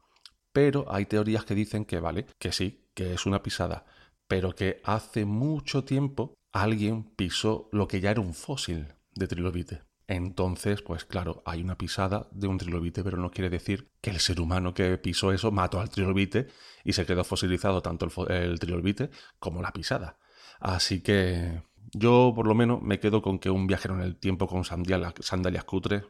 Pero 0.53 0.87
hay 0.93 1.07
teorías 1.07 1.45
que 1.45 1.55
dicen 1.55 1.85
que 1.85 2.01
vale, 2.01 2.27
que 2.39 2.53
sí, 2.53 2.89
que 2.95 3.15
es 3.15 3.27
una 3.27 3.43
pisada, 3.43 3.87
pero 4.27 4.55
que 4.55 4.81
hace 4.85 5.25
mucho 5.25 5.85
tiempo 5.85 6.35
alguien 6.53 7.05
pisó 7.17 7.69
lo 7.73 7.89
que 7.89 8.01
ya 8.01 8.11
era 8.11 8.21
un 8.21 8.35
fósil 8.35 8.95
de 9.15 9.27
trilobite. 9.27 9.89
Entonces, 10.11 10.83
pues 10.83 11.05
claro, 11.05 11.40
hay 11.47 11.62
una 11.62 11.79
pisada 11.79 12.26
de 12.33 12.49
un 12.49 12.59
trilobite, 12.59 13.05
pero 13.05 13.17
no 13.17 13.31
quiere 13.31 13.49
decir 13.49 13.93
que 14.00 14.11
el 14.11 14.19
ser 14.19 14.40
humano 14.40 14.75
que 14.75 14.99
pisó 14.99 15.31
eso 15.31 15.52
mató 15.52 15.79
al 15.79 15.88
trilobite 15.88 16.49
y 16.83 16.95
se 16.95 17.07
quedó 17.07 17.23
fosilizado 17.23 17.81
tanto 17.81 18.09
el, 18.29 18.33
el 18.35 18.59
trilobite 18.59 19.11
como 19.38 19.62
la 19.62 19.73
pisada. 19.73 20.19
Así 20.59 21.00
que 21.00 21.62
yo 21.93 22.33
por 22.35 22.49
lo 22.49 22.57
menos 22.57 22.83
me 22.83 22.99
quedo 22.99 23.23
con 23.23 23.38
que 23.38 23.50
un 23.50 23.69
viajero 23.69 23.95
en 23.95 24.00
el 24.00 24.17
tiempo 24.17 24.49
con 24.49 24.64
sandalias, 24.64 25.14
sandalias 25.21 25.62
cutres 25.62 26.02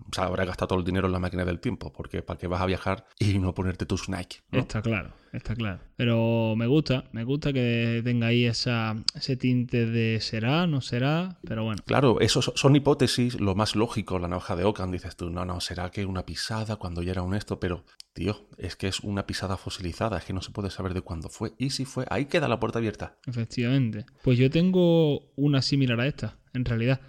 o 0.00 0.14
sea, 0.14 0.24
habrá 0.24 0.44
gastado 0.44 0.68
todo 0.68 0.78
el 0.78 0.84
dinero 0.84 1.06
en 1.06 1.12
la 1.12 1.18
máquina 1.18 1.44
del 1.44 1.60
tiempo, 1.60 1.92
porque 1.92 2.22
para 2.22 2.38
qué 2.38 2.46
vas 2.46 2.60
a 2.62 2.66
viajar 2.66 3.06
y 3.18 3.38
no 3.38 3.54
ponerte 3.54 3.84
tus 3.86 4.08
Nike. 4.08 4.38
¿no? 4.50 4.60
Está 4.60 4.80
claro, 4.80 5.12
está 5.32 5.54
claro. 5.54 5.80
Pero 5.96 6.54
me 6.56 6.66
gusta, 6.66 7.04
me 7.12 7.24
gusta 7.24 7.52
que 7.52 8.00
tenga 8.04 8.28
ahí 8.28 8.44
esa, 8.44 8.96
ese 9.14 9.36
tinte 9.36 9.86
de 9.86 10.20
será, 10.20 10.66
no 10.66 10.80
será, 10.80 11.38
pero 11.46 11.64
bueno. 11.64 11.82
Claro, 11.84 12.20
eso 12.20 12.40
so- 12.42 12.52
son 12.56 12.76
hipótesis, 12.76 13.40
lo 13.40 13.54
más 13.54 13.74
lógico, 13.76 14.18
la 14.18 14.28
navaja 14.28 14.56
de 14.56 14.64
Ockham, 14.64 14.90
dices 14.92 15.16
tú, 15.16 15.30
no, 15.30 15.44
no, 15.44 15.60
será 15.60 15.90
que 15.90 16.04
una 16.06 16.24
pisada 16.24 16.76
cuando 16.76 17.02
ya 17.02 17.10
era 17.12 17.22
un 17.22 17.34
esto, 17.34 17.58
pero, 17.60 17.84
tío, 18.12 18.48
es 18.56 18.76
que 18.76 18.88
es 18.88 19.00
una 19.00 19.26
pisada 19.26 19.56
fosilizada, 19.56 20.18
es 20.18 20.24
que 20.24 20.32
no 20.32 20.40
se 20.42 20.52
puede 20.52 20.70
saber 20.70 20.94
de 20.94 21.02
cuándo 21.02 21.28
fue, 21.28 21.52
y 21.58 21.70
si 21.70 21.84
fue, 21.84 22.06
ahí 22.08 22.26
queda 22.26 22.48
la 22.48 22.60
puerta 22.60 22.78
abierta. 22.78 23.16
Efectivamente. 23.26 24.06
Pues 24.22 24.38
yo 24.38 24.48
tengo 24.48 25.32
una 25.36 25.60
similar 25.60 26.00
a 26.00 26.06
esta, 26.06 26.36
en 26.54 26.64
realidad. 26.64 27.00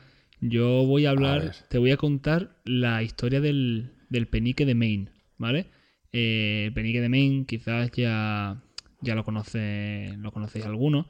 Yo 0.42 0.86
voy 0.86 1.06
a 1.06 1.10
hablar, 1.10 1.54
te 1.70 1.78
voy 1.78 1.92
a 1.92 1.98
contar 1.98 2.56
la 2.64 3.04
historia 3.04 3.42
del, 3.42 3.92
del 4.10 4.28
penique 4.28 4.66
de 4.66 4.74
Maine, 4.74 5.12
¿vale? 5.38 5.68
Eh, 6.14 6.66
el 6.68 6.74
penique 6.74 7.02
de 7.02 7.10
Maine 7.10 7.46
quizás 7.46 7.92
ya, 7.92 8.64
ya 9.02 9.16
lo, 9.16 9.24
conoce, 9.26 10.16
lo 10.18 10.32
conocéis 10.32 10.66
algunos. 10.66 11.08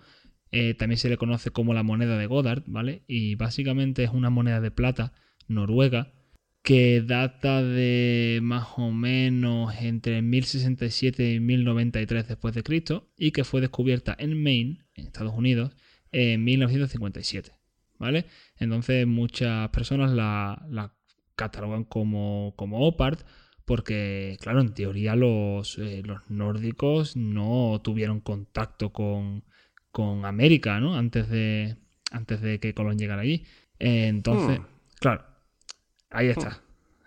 Eh, 0.52 0.74
también 0.74 0.98
se 0.98 1.10
le 1.10 1.18
conoce 1.18 1.52
como 1.52 1.76
la 1.76 1.84
moneda 1.84 2.18
de 2.18 2.26
Goddard, 2.26 2.64
¿vale? 2.66 3.04
Y 3.08 3.36
básicamente 3.36 4.04
es 4.04 4.10
una 4.12 4.32
moneda 4.32 4.62
de 4.62 4.72
plata 4.72 5.14
noruega 5.48 6.12
que 6.64 7.02
data 7.02 7.64
de 7.64 8.40
más 8.42 8.68
o 8.78 8.92
menos 8.92 9.74
entre 9.80 10.22
1067 10.24 11.34
y 11.34 11.40
1093 11.40 12.28
después 12.28 12.56
de 12.56 12.64
Cristo 12.64 13.12
y 13.18 13.32
que 13.32 13.44
fue 13.44 13.62
descubierta 13.62 14.16
en 14.18 14.42
Maine, 14.42 14.80
en 14.96 15.06
Estados 15.06 15.36
Unidos, 15.36 15.76
en 16.12 16.44
1957. 16.44 17.59
¿Vale? 18.00 18.26
Entonces 18.58 19.06
muchas 19.06 19.70
personas 19.70 20.12
la, 20.12 20.94
catalogan 21.36 21.84
como, 21.84 22.54
como 22.58 22.86
OPART 22.88 23.22
porque, 23.66 24.38
claro, 24.42 24.62
en 24.62 24.74
teoría 24.74 25.16
los, 25.16 25.78
eh, 25.78 26.02
los 26.04 26.28
nórdicos 26.30 27.16
no 27.16 27.80
tuvieron 27.84 28.20
contacto 28.20 28.92
con, 28.92 29.44
con 29.92 30.26
América, 30.26 30.80
¿no? 30.80 30.98
Antes 30.98 31.30
de, 31.30 31.76
antes 32.12 32.42
de 32.42 32.60
que 32.60 32.74
Colón 32.74 32.98
llegara 32.98 33.22
allí. 33.22 33.46
entonces, 33.78 34.60
hmm. 34.60 34.66
claro, 35.00 35.24
ahí 36.10 36.30
está. 36.30 36.62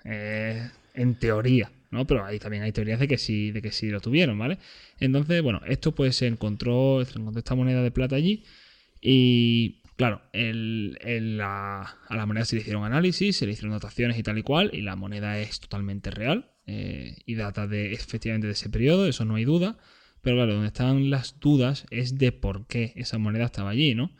Eh, 0.04 0.70
en 0.94 1.14
teoría, 1.16 1.72
¿no? 1.90 2.06
Pero 2.06 2.24
ahí 2.24 2.38
también 2.38 2.62
hay 2.62 2.72
teorías 2.72 3.00
de 3.00 3.08
que 3.08 3.18
sí, 3.18 3.50
de 3.50 3.60
que 3.60 3.72
sí 3.72 3.88
lo 3.88 4.00
tuvieron, 4.00 4.38
¿vale? 4.38 4.58
Entonces, 5.00 5.42
bueno, 5.42 5.60
esto 5.66 5.94
pues 5.94 6.16
se 6.16 6.26
encontró, 6.26 7.04
se 7.04 7.18
encontró 7.18 7.38
esta 7.38 7.54
moneda 7.54 7.82
de 7.82 7.90
plata 7.90 8.16
allí 8.16 8.44
y 9.00 9.81
claro, 9.96 10.22
a 10.32 12.14
la 12.16 12.26
moneda 12.26 12.44
se 12.44 12.56
le 12.56 12.62
hicieron 12.62 12.84
análisis, 12.84 13.36
se 13.36 13.46
le 13.46 13.52
hicieron 13.52 13.72
notaciones 13.72 14.18
y 14.18 14.22
tal 14.22 14.38
y 14.38 14.42
cual, 14.42 14.70
y 14.72 14.82
la 14.82 14.96
moneda 14.96 15.38
es 15.38 15.60
totalmente 15.60 16.10
real 16.10 16.52
eh, 16.66 17.16
y 17.26 17.34
data 17.34 17.66
de 17.66 17.92
efectivamente 17.92 18.46
de 18.46 18.54
ese 18.54 18.70
periodo, 18.70 19.06
eso 19.06 19.24
no 19.24 19.36
hay 19.36 19.44
duda. 19.44 19.78
Pero 20.22 20.36
claro, 20.36 20.54
donde 20.54 20.68
están 20.68 21.10
las 21.10 21.40
dudas 21.40 21.84
es 21.90 22.16
de 22.18 22.30
por 22.30 22.66
qué 22.68 22.92
esa 22.96 23.18
moneda 23.18 23.46
estaba 23.46 23.70
allí, 23.70 23.94
¿no? 23.94 24.12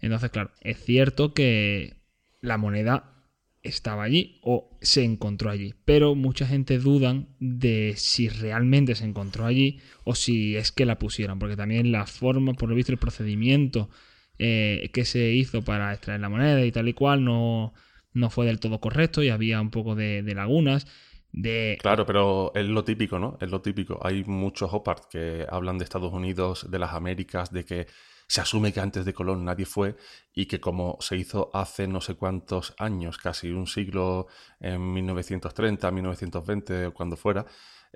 Entonces, 0.00 0.30
claro, 0.30 0.50
es 0.60 0.82
cierto 0.82 1.34
que 1.34 1.96
la 2.40 2.56
moneda 2.56 3.14
estaba 3.62 4.04
allí 4.04 4.38
o 4.42 4.78
se 4.80 5.02
encontró 5.04 5.50
allí. 5.50 5.74
Pero 5.84 6.14
mucha 6.14 6.46
gente 6.46 6.78
dudan 6.78 7.28
de 7.40 7.94
si 7.96 8.28
realmente 8.28 8.94
se 8.94 9.04
encontró 9.04 9.46
allí 9.46 9.80
o 10.04 10.14
si 10.14 10.56
es 10.56 10.72
que 10.72 10.86
la 10.86 10.98
pusieron. 10.98 11.38
Porque 11.38 11.56
también 11.56 11.92
la 11.92 12.06
forma, 12.06 12.54
por 12.54 12.68
lo 12.68 12.74
visto, 12.74 12.92
el 12.92 12.98
procedimiento 12.98 13.90
eh, 14.38 14.90
que 14.92 15.04
se 15.04 15.30
hizo 15.30 15.62
para 15.62 15.92
extraer 15.92 16.20
la 16.20 16.28
moneda 16.28 16.64
y 16.64 16.72
tal 16.72 16.88
y 16.88 16.94
cual 16.94 17.24
no, 17.24 17.72
no 18.12 18.30
fue 18.30 18.46
del 18.46 18.60
todo 18.60 18.80
correcto 18.80 19.22
y 19.22 19.28
había 19.28 19.60
un 19.60 19.70
poco 19.70 19.94
de, 19.94 20.22
lagunas. 20.34 20.86
De... 21.32 21.78
Claro, 21.80 22.06
pero 22.06 22.52
es 22.54 22.66
lo 22.66 22.84
típico, 22.84 23.18
¿no? 23.18 23.36
Es 23.40 23.50
lo 23.50 23.60
típico. 23.60 23.98
Hay 24.02 24.24
muchos 24.24 24.72
OPART 24.72 25.10
que 25.10 25.46
hablan 25.50 25.78
de 25.78 25.84
Estados 25.84 26.12
Unidos, 26.12 26.70
de 26.70 26.78
las 26.78 26.92
Américas, 26.92 27.52
de 27.52 27.64
que 27.64 27.86
se 28.26 28.40
asume 28.40 28.72
que 28.72 28.80
antes 28.80 29.04
de 29.04 29.12
Colón 29.12 29.44
nadie 29.44 29.66
fue 29.66 29.96
y 30.32 30.46
que 30.46 30.60
como 30.60 30.96
se 31.00 31.16
hizo 31.16 31.50
hace 31.52 31.86
no 31.86 32.00
sé 32.00 32.14
cuántos 32.14 32.74
años, 32.78 33.18
casi 33.18 33.50
un 33.50 33.66
siglo, 33.66 34.28
en 34.60 34.92
1930, 34.92 35.90
1920 35.90 36.86
o 36.86 36.94
cuando 36.94 37.16
fuera, 37.16 37.44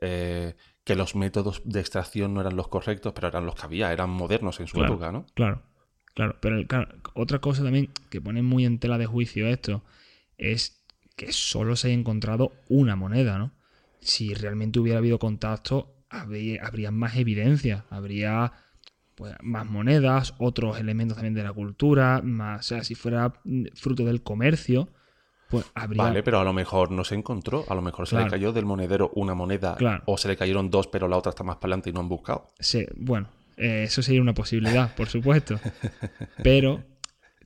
eh, 0.01 0.55
que 0.85 0.95
los 0.95 1.15
métodos 1.15 1.63
de 1.65 1.81
extracción 1.81 2.35
no 2.35 2.41
eran 2.41 2.57
los 2.57 2.69
correctos, 2.69 3.13
pero 3.15 3.29
eran 3.29 3.47
los 3.47 3.55
que 3.55 3.63
había, 3.63 3.93
eran 3.93 4.11
modernos 4.11 4.61
en 4.61 4.67
su 4.67 4.83
época, 4.83 5.13
¿no? 5.13 5.27
Claro, 5.35 5.63
claro. 6.15 6.37
Pero 6.41 6.65
otra 7.15 7.39
cosa 7.41 7.63
también 7.63 7.91
que 8.11 8.21
pone 8.21 8.43
muy 8.43 8.65
en 8.65 8.79
tela 8.79 8.99
de 8.99 9.07
juicio 9.07 9.47
esto 9.47 9.83
es 10.37 10.85
que 11.17 11.33
solo 11.33 11.77
se 11.77 11.89
haya 11.89 11.97
encontrado 11.97 12.53
una 12.69 12.97
moneda, 12.97 13.39
¿no? 13.39 13.53
Si 14.01 14.35
realmente 14.35 14.79
hubiera 14.79 14.99
habido 14.99 15.19
contacto, 15.19 15.95
habría, 16.09 16.65
habría 16.65 16.91
más 16.91 17.17
evidencia, 17.17 17.85
habría 17.91 18.53
pues, 19.15 19.35
más 19.43 19.67
monedas, 19.67 20.35
otros 20.39 20.79
elementos 20.79 21.17
también 21.17 21.35
de 21.35 21.43
la 21.43 21.53
cultura, 21.53 22.23
más, 22.23 22.61
o 22.61 22.63
sea, 22.63 22.85
si 22.85 22.95
fuera 22.95 23.33
fruto 23.75 24.05
del 24.05 24.23
comercio, 24.23 24.89
pues 25.51 25.67
habría... 25.75 26.05
Vale, 26.05 26.23
pero 26.23 26.39
a 26.39 26.45
lo 26.45 26.53
mejor 26.53 26.93
no 26.93 27.03
se 27.05 27.17
encontró, 27.17 27.65
a 27.69 27.75
lo 27.75 27.83
mejor 27.83 28.07
se 28.07 28.17
le 28.17 28.29
cayó 28.29 28.53
del 28.53 28.65
monedero 28.65 29.11
una 29.15 29.35
moneda 29.35 29.77
o 30.07 30.17
se 30.17 30.29
le 30.29 30.37
cayeron 30.37 30.71
dos, 30.71 30.87
pero 30.87 31.09
la 31.09 31.17
otra 31.17 31.31
está 31.31 31.43
más 31.43 31.57
para 31.57 31.71
adelante 31.73 31.91
y 31.91 31.93
no 31.93 32.01
han 32.01 32.09
buscado. 32.09 32.53
Sí, 32.61 32.87
bueno, 32.97 33.29
eh, 33.59 33.85
eso 33.85 34.03
sería 34.03 34.23
una 34.23 34.35
posibilidad, 34.35 34.95
por 34.95 35.09
supuesto. 35.09 35.61
Pero 36.43 36.85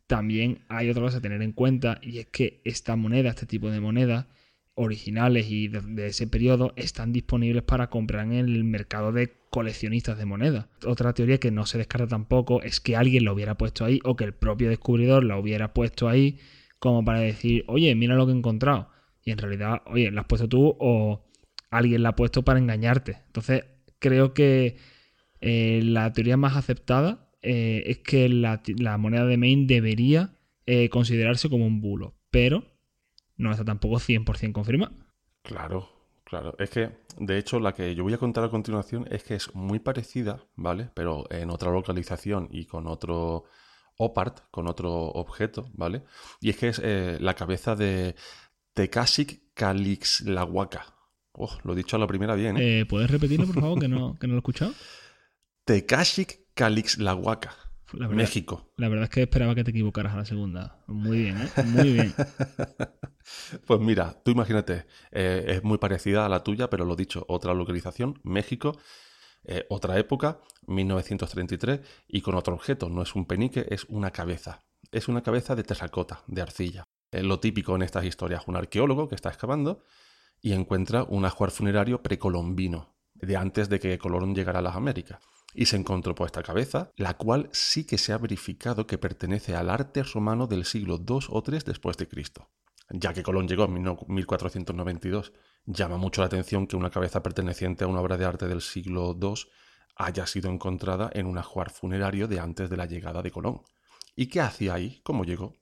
también 0.06 0.64
hay 0.68 0.90
otra 0.90 1.02
cosa 1.02 1.18
a 1.18 1.22
tener 1.22 1.40
en 1.42 1.52
cuenta 1.52 1.98
y 2.02 2.18
es 2.18 2.26
que 2.26 2.60
esta 2.64 2.96
moneda, 2.96 3.30
este 3.30 3.46
tipo 3.46 3.70
de 3.70 3.80
moneda, 3.80 4.28
originales 4.74 5.46
y 5.50 5.68
de, 5.68 6.06
ese 6.06 6.26
periodo 6.26 6.72
están 6.76 7.12
disponibles 7.12 7.62
para 7.62 7.88
comprar 7.90 8.26
en 8.26 8.32
el 8.32 8.64
mercado 8.64 9.12
de 9.12 9.32
coleccionistas 9.50 10.18
de 10.18 10.24
moneda. 10.24 10.68
Otra 10.86 11.12
teoría 11.12 11.38
que 11.38 11.50
no 11.50 11.66
se 11.66 11.78
descarta 11.78 12.06
tampoco 12.06 12.62
es 12.62 12.80
que 12.80 12.96
alguien 12.96 13.24
lo 13.24 13.32
hubiera 13.32 13.56
puesto 13.56 13.84
ahí 13.84 14.00
o 14.04 14.16
que 14.16 14.24
el 14.24 14.34
propio 14.34 14.68
descubridor 14.68 15.24
la 15.24 15.38
hubiera 15.38 15.72
puesto 15.72 16.08
ahí 16.08 16.38
como 16.78 17.04
para 17.04 17.20
decir, 17.20 17.64
oye, 17.68 17.94
mira 17.94 18.14
lo 18.14 18.26
que 18.26 18.32
he 18.32 18.36
encontrado. 18.36 18.88
Y 19.24 19.30
en 19.30 19.38
realidad, 19.38 19.82
oye, 19.86 20.10
la 20.10 20.22
has 20.22 20.26
puesto 20.26 20.48
tú 20.48 20.76
o 20.78 21.24
alguien 21.70 22.02
la 22.02 22.10
ha 22.10 22.16
puesto 22.16 22.42
para 22.42 22.58
engañarte. 22.58 23.22
Entonces, 23.26 23.64
creo 23.98 24.34
que 24.34 24.76
eh, 25.42 25.80
la 25.84 26.12
teoría 26.12 26.36
más 26.36 26.56
aceptada 26.56 27.28
eh, 27.42 27.82
es 27.86 27.98
que 27.98 28.28
la, 28.28 28.60
moneda 28.98 29.26
de 29.26 29.36
Maine 29.36 29.66
debería 29.66 30.36
eh, 30.66 30.88
considerarse 30.88 31.50
como 31.50 31.66
un 31.66 31.80
bulo. 31.80 32.14
Pero 32.30 32.64
no 33.36 33.50
está 33.50 33.64
tampoco 33.64 33.96
100% 33.96 34.52
confirmada. 34.52 34.92
Claro, 35.42 35.90
claro. 36.24 36.54
Es 36.58 36.70
que, 36.70 36.90
de 37.18 37.38
hecho, 37.38 37.58
la 37.58 37.74
que 37.74 37.94
yo 37.94 38.04
voy 38.04 38.14
a 38.14 38.18
contar 38.18 38.44
a 38.44 38.48
continuación 38.48 39.06
es 39.10 39.24
que 39.24 39.34
es 39.34 39.54
muy 39.54 39.80
parecida, 39.80 40.46
¿vale? 40.54 40.90
Pero 40.94 41.24
en 41.30 41.50
otra 41.50 41.72
localización 41.72 42.48
y 42.50 42.64
con 42.66 42.86
otro 42.86 43.44
OPART, 43.98 44.50
con 44.50 44.68
otro 44.68 44.92
objeto, 44.92 45.68
¿vale? 45.74 46.04
Y 46.40 46.50
es 46.50 46.56
que 46.56 46.68
es 46.68 46.80
eh, 46.82 47.18
la 47.20 47.34
cabeza 47.34 47.74
de 47.74 48.14
Tekashik 48.72 49.52
Kalixlahuaca. 49.54 50.86
Oh, 51.32 51.58
lo 51.64 51.72
he 51.72 51.76
dicho 51.76 51.96
a 51.96 51.98
la 51.98 52.06
primera 52.06 52.34
bien, 52.34 52.86
puedes 52.86 53.10
repetirlo, 53.10 53.46
por 53.46 53.60
favor, 53.60 53.80
que 53.80 53.88
no, 53.88 54.18
que 54.18 54.26
no 54.26 54.34
lo 54.34 54.38
he 54.38 54.40
escuchado? 54.40 54.72
Tekashik 55.64 56.54
Kalixlahuaca. 56.54 57.54
México. 57.92 58.72
La 58.76 58.88
verdad 58.88 59.04
es 59.04 59.10
que 59.10 59.22
esperaba 59.22 59.54
que 59.54 59.64
te 59.64 59.70
equivocaras 59.70 60.14
a 60.14 60.16
la 60.16 60.24
segunda. 60.24 60.82
Muy 60.86 61.18
bien, 61.18 61.42
¿eh? 61.42 61.62
Muy 61.64 61.92
bien. 61.92 62.14
pues 63.66 63.80
mira, 63.80 64.16
tú 64.24 64.30
imagínate, 64.30 64.86
eh, 65.10 65.44
es 65.48 65.62
muy 65.62 65.78
parecida 65.78 66.24
a 66.24 66.28
la 66.28 66.42
tuya, 66.42 66.70
pero 66.70 66.84
lo 66.84 66.96
dicho, 66.96 67.24
otra 67.28 67.54
localización, 67.54 68.18
México, 68.22 68.78
eh, 69.44 69.66
otra 69.68 69.98
época, 69.98 70.40
1933, 70.66 71.80
y 72.08 72.22
con 72.22 72.34
otro 72.34 72.54
objeto, 72.54 72.88
no 72.88 73.02
es 73.02 73.14
un 73.14 73.26
penique, 73.26 73.66
es 73.68 73.84
una 73.84 74.10
cabeza. 74.10 74.64
Es 74.90 75.08
una 75.08 75.22
cabeza 75.22 75.54
de 75.54 75.62
terracota, 75.62 76.22
de 76.26 76.42
arcilla. 76.42 76.84
Es 77.10 77.22
lo 77.22 77.40
típico 77.40 77.76
en 77.76 77.82
estas 77.82 78.04
historias, 78.04 78.44
un 78.46 78.56
arqueólogo 78.56 79.08
que 79.08 79.14
está 79.14 79.28
excavando 79.28 79.84
y 80.40 80.52
encuentra 80.54 81.04
un 81.04 81.24
ajuar 81.24 81.50
funerario 81.50 82.02
precolombino, 82.02 82.96
de 83.14 83.36
antes 83.36 83.68
de 83.68 83.78
que 83.78 83.98
Colón 83.98 84.34
llegara 84.34 84.60
a 84.60 84.62
las 84.62 84.76
Américas 84.76 85.20
y 85.54 85.66
se 85.66 85.76
encontró 85.76 86.14
por 86.14 86.26
esta 86.26 86.42
cabeza, 86.42 86.90
la 86.96 87.14
cual 87.14 87.48
sí 87.52 87.84
que 87.84 87.98
se 87.98 88.12
ha 88.12 88.18
verificado 88.18 88.86
que 88.86 88.98
pertenece 88.98 89.54
al 89.54 89.70
arte 89.70 90.02
romano 90.02 90.46
del 90.46 90.64
siglo 90.64 90.96
II 90.96 91.26
o 91.28 91.42
III 91.46 91.58
después 91.66 91.96
de 91.96 92.08
Cristo. 92.08 92.50
Ya 92.90 93.12
que 93.12 93.22
Colón 93.22 93.48
llegó 93.48 93.64
en 93.64 93.74
1492, 94.06 95.32
llama 95.64 95.96
mucho 95.96 96.20
la 96.20 96.26
atención 96.26 96.66
que 96.66 96.76
una 96.76 96.90
cabeza 96.90 97.22
perteneciente 97.22 97.84
a 97.84 97.86
una 97.86 98.00
obra 98.00 98.16
de 98.16 98.24
arte 98.24 98.48
del 98.48 98.60
siglo 98.60 99.16
II 99.20 99.34
haya 99.96 100.26
sido 100.26 100.50
encontrada 100.50 101.10
en 101.12 101.26
un 101.26 101.38
ajuar 101.38 101.70
funerario 101.70 102.28
de 102.28 102.40
antes 102.40 102.70
de 102.70 102.76
la 102.76 102.86
llegada 102.86 103.22
de 103.22 103.30
Colón. 103.30 103.62
¿Y 104.14 104.26
qué 104.26 104.40
hacía 104.40 104.74
ahí? 104.74 105.00
¿Cómo 105.04 105.24
llegó? 105.24 105.54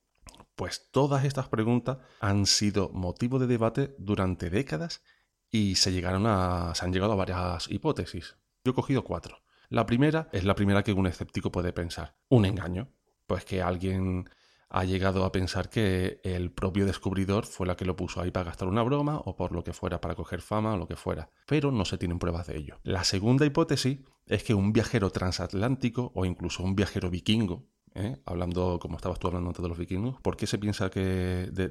Pues 0.55 0.89
todas 0.91 1.23
estas 1.23 1.47
preguntas 1.47 1.99
han 2.19 2.45
sido 2.45 2.89
motivo 2.89 3.39
de 3.39 3.47
debate 3.47 3.95
durante 3.97 4.49
décadas 4.49 5.01
y 5.49 5.75
se, 5.75 5.91
llegaron 5.91 6.25
a, 6.27 6.73
se 6.75 6.85
han 6.85 6.93
llegado 6.93 7.13
a 7.13 7.17
varias 7.17 7.69
hipótesis. 7.69 8.37
Yo 8.63 8.71
he 8.71 8.75
cogido 8.75 9.03
cuatro. 9.03 9.40
La 9.71 9.85
primera 9.85 10.27
es 10.33 10.43
la 10.43 10.53
primera 10.53 10.83
que 10.83 10.91
un 10.91 11.07
escéptico 11.07 11.49
puede 11.49 11.71
pensar. 11.71 12.13
Un 12.27 12.43
engaño. 12.43 12.89
Pues 13.25 13.45
que 13.45 13.61
alguien 13.61 14.29
ha 14.67 14.83
llegado 14.83 15.23
a 15.23 15.31
pensar 15.31 15.69
que 15.69 16.19
el 16.25 16.51
propio 16.51 16.85
descubridor 16.85 17.45
fue 17.45 17.65
la 17.65 17.77
que 17.77 17.85
lo 17.85 17.95
puso 17.95 18.19
ahí 18.19 18.31
para 18.31 18.47
gastar 18.47 18.67
una 18.67 18.83
broma 18.83 19.21
o 19.23 19.37
por 19.37 19.53
lo 19.53 19.63
que 19.63 19.71
fuera, 19.71 20.01
para 20.01 20.13
coger 20.13 20.41
fama 20.41 20.73
o 20.73 20.77
lo 20.77 20.89
que 20.89 20.97
fuera. 20.97 21.29
Pero 21.47 21.71
no 21.71 21.85
se 21.85 21.97
tienen 21.97 22.19
pruebas 22.19 22.47
de 22.47 22.57
ello. 22.57 22.79
La 22.83 23.05
segunda 23.05 23.45
hipótesis 23.45 23.99
es 24.25 24.43
que 24.43 24.53
un 24.53 24.73
viajero 24.73 25.09
transatlántico 25.09 26.11
o 26.15 26.25
incluso 26.25 26.63
un 26.63 26.75
viajero 26.75 27.09
vikingo, 27.09 27.69
¿eh? 27.95 28.17
hablando 28.25 28.77
como 28.77 28.97
estabas 28.97 29.19
tú 29.19 29.27
hablando 29.27 29.51
antes 29.51 29.63
de 29.63 29.69
los 29.69 29.77
vikingos, 29.77 30.19
¿por 30.21 30.35
qué 30.35 30.47
se 30.47 30.57
piensa 30.57 30.89
que 30.89 31.47
de, 31.49 31.69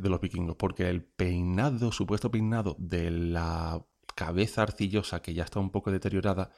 de 0.00 0.08
los 0.08 0.20
vikingos? 0.20 0.56
Porque 0.56 0.90
el 0.90 1.04
peinado, 1.04 1.92
supuesto 1.92 2.28
peinado 2.28 2.74
de 2.80 3.12
la 3.12 3.86
cabeza 4.16 4.62
arcillosa 4.62 5.22
que 5.22 5.32
ya 5.32 5.44
está 5.44 5.60
un 5.60 5.70
poco 5.70 5.92
deteriorada, 5.92 6.50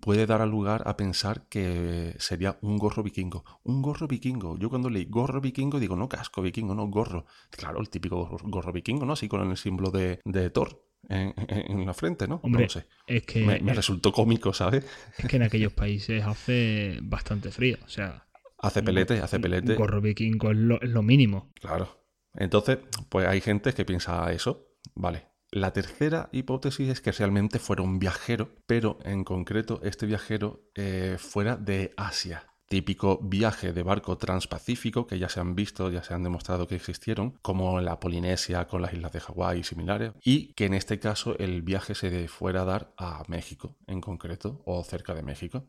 puede 0.00 0.26
dar 0.26 0.46
lugar 0.46 0.82
a 0.86 0.96
pensar 0.96 1.46
que 1.48 2.14
sería 2.18 2.58
un 2.62 2.78
gorro 2.78 3.02
vikingo. 3.02 3.44
Un 3.64 3.82
gorro 3.82 4.08
vikingo. 4.08 4.58
Yo 4.58 4.70
cuando 4.70 4.90
leí 4.90 5.06
gorro 5.06 5.40
vikingo 5.40 5.78
digo, 5.78 5.96
no 5.96 6.08
casco 6.08 6.42
vikingo, 6.42 6.74
no 6.74 6.86
gorro. 6.86 7.26
Claro, 7.50 7.80
el 7.80 7.88
típico 7.90 8.38
gorro, 8.44 8.72
vikingo, 8.72 9.04
¿no? 9.04 9.12
Así 9.12 9.28
con 9.28 9.48
el 9.50 9.56
símbolo 9.56 9.90
de, 9.90 10.50
Thor. 10.50 10.84
En, 11.08 11.86
la 11.86 11.94
frente, 11.94 12.26
¿no? 12.26 12.40
Hombre, 12.42 12.64
no 12.64 12.68
sé. 12.68 12.86
Es 13.06 13.22
que 13.22 13.44
me, 13.44 13.72
resultó 13.72 14.12
cómico, 14.12 14.52
¿sabes? 14.52 14.84
Es 15.16 15.26
que 15.26 15.36
en 15.36 15.42
aquellos 15.42 15.72
países 15.72 16.24
hace 16.24 16.98
bastante 17.02 17.50
frío, 17.50 17.78
o 17.84 17.88
sea. 17.88 18.26
Hace 18.58 18.82
pelete, 18.82 19.20
hace 19.20 19.38
pelete. 19.38 19.72
Un 19.72 19.78
gorro 19.78 20.00
vikingo 20.00 20.50
es 20.50 20.56
lo, 20.56 21.02
mínimo. 21.02 21.52
Claro. 21.60 22.04
Entonces, 22.34 22.78
pues 23.08 23.26
hay 23.26 23.40
gente 23.40 23.72
que 23.72 23.84
piensa 23.84 24.32
eso, 24.32 24.68
vale. 24.94 25.26
La 25.50 25.72
tercera 25.72 26.28
hipótesis 26.32 26.88
es 26.90 27.00
que 27.00 27.12
realmente 27.12 27.58
fuera 27.58 27.82
un 27.82 27.98
viajero, 27.98 28.50
pero 28.66 28.98
en 29.04 29.24
concreto 29.24 29.80
este 29.82 30.04
viajero 30.06 30.70
eh, 30.74 31.16
fuera 31.18 31.56
de 31.56 31.94
Asia 31.96 32.48
típico 32.68 33.18
viaje 33.22 33.72
de 33.72 33.82
barco 33.82 34.18
transpacífico 34.18 35.06
que 35.06 35.18
ya 35.18 35.28
se 35.28 35.40
han 35.40 35.54
visto, 35.54 35.90
ya 35.90 36.02
se 36.02 36.14
han 36.14 36.22
demostrado 36.22 36.68
que 36.68 36.76
existieron, 36.76 37.38
como 37.42 37.80
la 37.80 37.98
Polinesia 37.98 38.66
con 38.66 38.82
las 38.82 38.92
islas 38.92 39.12
de 39.12 39.20
Hawái 39.20 39.60
y 39.60 39.64
similares, 39.64 40.12
y 40.22 40.52
que 40.52 40.66
en 40.66 40.74
este 40.74 40.98
caso 40.98 41.36
el 41.38 41.62
viaje 41.62 41.94
se 41.94 42.28
fuera 42.28 42.62
a 42.62 42.66
dar 42.66 42.94
a 42.98 43.22
México 43.26 43.76
en 43.86 44.00
concreto 44.00 44.62
o 44.66 44.84
cerca 44.84 45.14
de 45.14 45.22
México. 45.22 45.66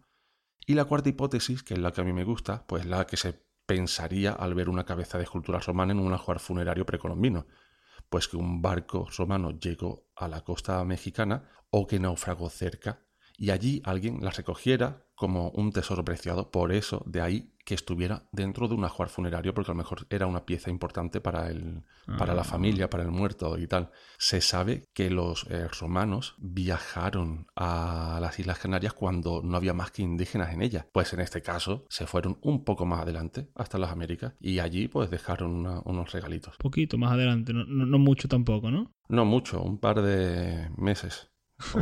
Y 0.68 0.74
la 0.74 0.86
cuarta 0.86 1.10
hipótesis, 1.10 1.64
que 1.64 1.74
es 1.74 1.80
la 1.80 1.92
que 1.92 2.02
a 2.02 2.04
mí 2.04 2.14
me 2.14 2.26
gusta, 2.26 2.66
pues 2.68 2.86
la 2.86 3.08
que 3.08 3.18
se 3.18 3.42
pensaría 3.66 4.34
al 4.34 4.54
ver 4.54 4.68
una 4.70 4.86
cabeza 4.86 5.18
de 5.18 5.24
escultura 5.24 5.60
romana 5.60 5.94
en 5.94 6.00
un 6.00 6.14
ajuar 6.14 6.40
funerario 6.40 6.86
precolombino, 6.86 7.48
pues 8.10 8.28
que 8.28 8.38
un 8.38 8.62
barco 8.62 9.08
romano 9.18 9.52
llegó 9.52 10.10
a 10.16 10.28
la 10.28 10.42
costa 10.42 10.84
mexicana 10.84 11.50
o 11.70 11.88
que 11.88 12.00
naufragó 12.00 12.50
cerca 12.50 13.06
y 13.38 13.52
allí 13.52 13.82
alguien 13.86 14.24
la 14.24 14.32
recogiera 14.32 15.09
como 15.20 15.50
un 15.50 15.74
tesoro 15.74 16.06
preciado, 16.06 16.50
por 16.50 16.72
eso 16.72 17.04
de 17.06 17.20
ahí 17.20 17.52
que 17.66 17.76
estuviera 17.76 18.24
dentro 18.32 18.70
de 18.70 18.74
un 18.74 18.86
ajuar 18.86 19.10
funerario, 19.10 19.54
porque 19.54 19.70
a 19.70 19.74
lo 19.74 19.78
mejor 19.78 20.08
era 20.10 20.26
una 20.28 20.46
pieza 20.46 20.70
importante 20.70 21.20
para, 21.20 21.50
el, 21.50 21.84
para 22.18 22.34
la 22.34 22.42
ah. 22.42 22.46
familia, 22.46 22.90
para 22.90 23.04
el 23.04 23.12
muerto 23.12 23.58
y 23.60 23.68
tal. 23.68 23.92
Se 24.18 24.40
sabe 24.40 24.86
que 24.94 25.10
los 25.10 25.46
eh, 25.50 25.68
romanos 25.68 26.36
viajaron 26.38 27.48
a 27.58 28.20
las 28.22 28.40
Islas 28.40 28.60
Canarias 28.60 28.94
cuando 28.94 29.42
no 29.44 29.58
había 29.58 29.74
más 29.74 29.92
que 29.92 30.04
indígenas 30.04 30.54
en 30.54 30.62
ellas. 30.62 30.86
Pues 30.94 31.12
en 31.12 31.20
este 31.20 31.42
caso 31.42 31.86
se 31.90 32.08
fueron 32.08 32.40
un 32.42 32.64
poco 32.64 32.86
más 32.86 33.02
adelante, 33.02 33.50
hasta 33.56 33.78
las 33.78 33.92
Américas, 33.92 34.36
y 34.40 34.60
allí 34.60 34.88
pues 34.88 35.10
dejaron 35.10 35.68
unos 35.84 36.12
regalitos. 36.14 36.56
Poquito 36.58 36.98
más 36.98 37.12
adelante, 37.12 37.52
no, 37.54 37.66
no 37.66 38.00
mucho 38.00 38.30
tampoco, 38.30 38.72
¿no? 38.72 38.94
No 39.10 39.26
mucho, 39.26 39.62
un 39.62 39.80
par 39.80 40.02
de 40.02 40.70
meses 40.78 41.30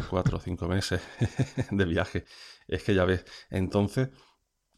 cuatro 0.10 0.38
o 0.38 0.39
cinco 0.41 0.67
meses 0.67 1.01
de 1.72 1.86
viaje. 1.86 2.25
Es 2.67 2.84
que 2.84 2.93
ya 2.93 3.05
ves, 3.05 3.25
entonces, 3.50 4.10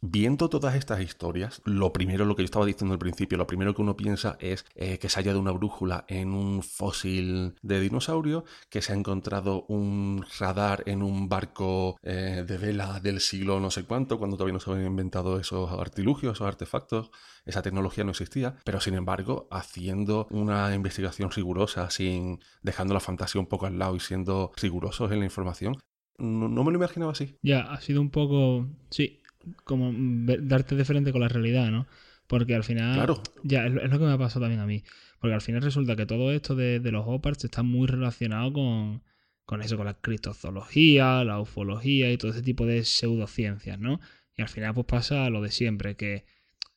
viendo 0.02 0.50
todas 0.50 0.76
estas 0.76 1.02
historias, 1.02 1.62
lo 1.66 1.94
primero, 1.94 2.26
lo 2.26 2.36
que 2.36 2.44
yo 2.44 2.46
estaba 2.46 2.66
diciendo 2.66 2.94
al 2.94 3.00
principio, 3.00 3.38
lo 3.38 3.48
primero 3.48 3.74
que 3.74 3.82
uno 3.82 3.98
piensa 3.98 4.38
es 4.40 4.66
eh, 4.76 4.98
que 4.98 5.10
se 5.10 5.20
haya 5.20 5.34
de 5.34 5.40
una 5.40 5.52
brújula 5.52 6.06
en 6.08 6.34
un 6.34 6.64
fósil 6.64 7.56
de 7.62 7.80
dinosaurio, 7.80 8.46
que 8.70 8.82
se 8.82 8.94
ha 8.94 8.96
encontrado 8.96 9.66
un 9.68 10.26
radar 10.40 10.84
en 10.86 11.04
un 11.04 11.30
barco 11.30 11.98
eh, 12.04 12.44
de 12.48 12.58
vela 12.58 13.00
del 13.00 13.20
siglo 13.20 13.60
no 13.60 13.72
sé 13.72 13.84
cuánto, 13.84 14.18
cuando 14.18 14.38
todavía 14.38 14.54
no 14.54 14.60
se 14.60 14.72
habían 14.72 14.88
inventado 14.88 15.40
esos 15.40 15.72
artilugios, 15.72 16.34
esos 16.34 16.48
artefactos 16.48 17.12
esa 17.46 17.62
tecnología 17.62 18.04
no 18.04 18.12
existía, 18.12 18.56
pero 18.64 18.80
sin 18.80 18.94
embargo, 18.94 19.48
haciendo 19.52 20.28
una 20.30 20.74
investigación 20.74 21.32
rigurosa, 21.32 21.90
sin 21.90 22.40
dejando 22.62 22.94
la 22.94 23.00
fantasía 23.00 23.42
un 23.42 23.48
poco 23.48 23.66
al 23.66 23.80
lado 23.80 23.96
y 23.96 24.00
siendo 24.00 24.52
rigurosos 24.62 25.12
en 25.12 25.20
la 25.20 25.26
información, 25.26 25.78
no, 26.20 26.50
me 26.50 26.72
lo 26.72 26.78
imaginaba 26.78 27.14
así. 27.14 27.38
Ya, 27.42 27.62
ha 27.62 27.80
sido 27.80 28.02
un 28.02 28.10
poco, 28.10 28.68
sí, 28.90 29.19
como 29.64 29.92
darte 29.94 30.76
de 30.76 30.86
frente 30.86 31.12
con 31.12 31.22
la 31.22 31.28
realidad, 31.28 31.72
¿no? 31.72 31.88
Porque 32.28 32.54
al 32.54 32.64
final, 32.64 32.94
claro. 32.94 33.24
ya, 33.44 33.66
es, 33.66 33.74
lo 33.74 34.00
que 34.00 34.06
me 34.06 34.12
ha 34.12 34.18
pasado 34.18 34.42
también 34.42 34.62
a 34.62 34.68
mí. 34.68 34.84
Porque 35.20 35.34
al 35.34 35.42
final 35.42 35.62
resulta 35.62 35.96
que 35.96 36.06
todo 36.06 36.32
esto 36.32 36.56
de, 36.56 36.80
los 36.92 37.04
OPARTs 37.08 37.46
está 37.46 37.64
muy 37.64 37.88
relacionado 37.88 38.54
con, 38.54 39.04
con 39.46 39.62
eso, 39.62 39.78
con 39.78 39.88
la 39.88 39.96
criptozoología, 39.96 41.24
la 41.24 41.40
ufología 41.40 42.12
y 42.12 42.18
todo 42.18 42.32
ese 42.32 42.44
tipo 42.44 42.66
de 42.66 42.86
pseudociencias, 42.86 43.80
¿no? 43.80 44.00
Y 44.38 44.42
al 44.42 44.48
final 44.48 44.74
pues 44.74 44.86
pasa 44.86 45.30
lo 45.30 45.42
de 45.42 45.52
siempre, 45.52 45.96
que 45.96 46.26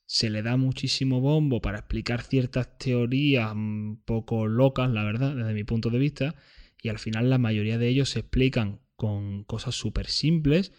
se 0.06 0.30
le 0.30 0.42
da 0.42 0.56
muchísimo 0.56 1.20
bombo 1.20 1.60
para 1.60 1.78
explicar 1.78 2.22
ciertas 2.22 2.76
teorías 2.78 3.52
un 3.52 4.02
poco 4.04 4.46
locas, 4.46 4.90
la 4.90 5.04
verdad, 5.04 5.34
desde 5.36 5.54
mi 5.54 5.64
punto 5.64 5.90
de 5.90 5.98
vista, 5.98 6.34
y 6.82 6.88
al 6.88 6.98
final 6.98 7.30
la 7.30 7.38
mayoría 7.38 7.78
de 7.78 7.88
ellos 7.88 8.10
se 8.10 8.20
explican 8.20 8.80
con 8.96 9.44
cosas 9.44 9.74
súper 9.74 10.08
simples 10.08 10.72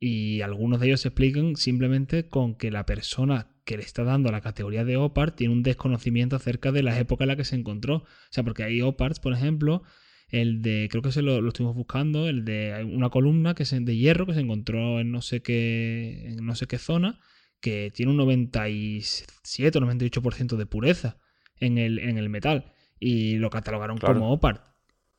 y 0.00 0.40
algunos 0.40 0.80
de 0.80 0.86
ellos 0.86 1.02
se 1.02 1.08
explican 1.08 1.56
simplemente 1.56 2.26
con 2.26 2.54
que 2.54 2.70
la 2.70 2.86
persona 2.86 3.48
que 3.64 3.76
le 3.76 3.82
está 3.82 4.02
dando 4.02 4.32
la 4.32 4.40
categoría 4.40 4.84
de 4.86 4.96
OPART 4.96 5.36
tiene 5.36 5.52
un 5.52 5.62
desconocimiento 5.62 6.36
acerca 6.36 6.72
de 6.72 6.82
la 6.82 6.98
época 6.98 7.24
en 7.24 7.28
la 7.28 7.36
que 7.36 7.44
se 7.44 7.54
encontró. 7.54 7.96
O 7.96 8.06
sea, 8.30 8.42
porque 8.42 8.64
hay 8.64 8.80
OPARTs, 8.80 9.20
por 9.20 9.34
ejemplo, 9.34 9.82
el 10.28 10.62
de, 10.62 10.88
creo 10.90 11.02
que 11.02 11.12
se 11.12 11.20
lo, 11.20 11.46
estuvimos 11.46 11.76
buscando, 11.76 12.28
el 12.28 12.46
de 12.46 12.82
una 12.90 13.10
columna 13.10 13.54
que 13.54 13.64
de 13.64 13.96
hierro 13.96 14.26
que 14.26 14.32
se 14.32 14.40
encontró 14.40 15.00
en 15.00 15.12
no 15.12 15.20
sé 15.20 15.42
qué, 15.42 16.28
en 16.28 16.46
no 16.46 16.54
sé 16.54 16.66
qué 16.66 16.78
zona 16.78 17.20
que 17.60 17.92
tiene 17.94 18.12
un 18.12 18.16
97 18.16 19.78
o 19.78 19.80
98% 19.82 20.56
de 20.56 20.66
pureza 20.66 21.18
en 21.56 21.76
el, 21.76 21.98
en 21.98 22.16
el 22.16 22.30
metal 22.30 22.72
y 22.98 23.36
lo 23.36 23.50
catalogaron 23.50 23.98
como 23.98 24.32
OPART. 24.32 24.69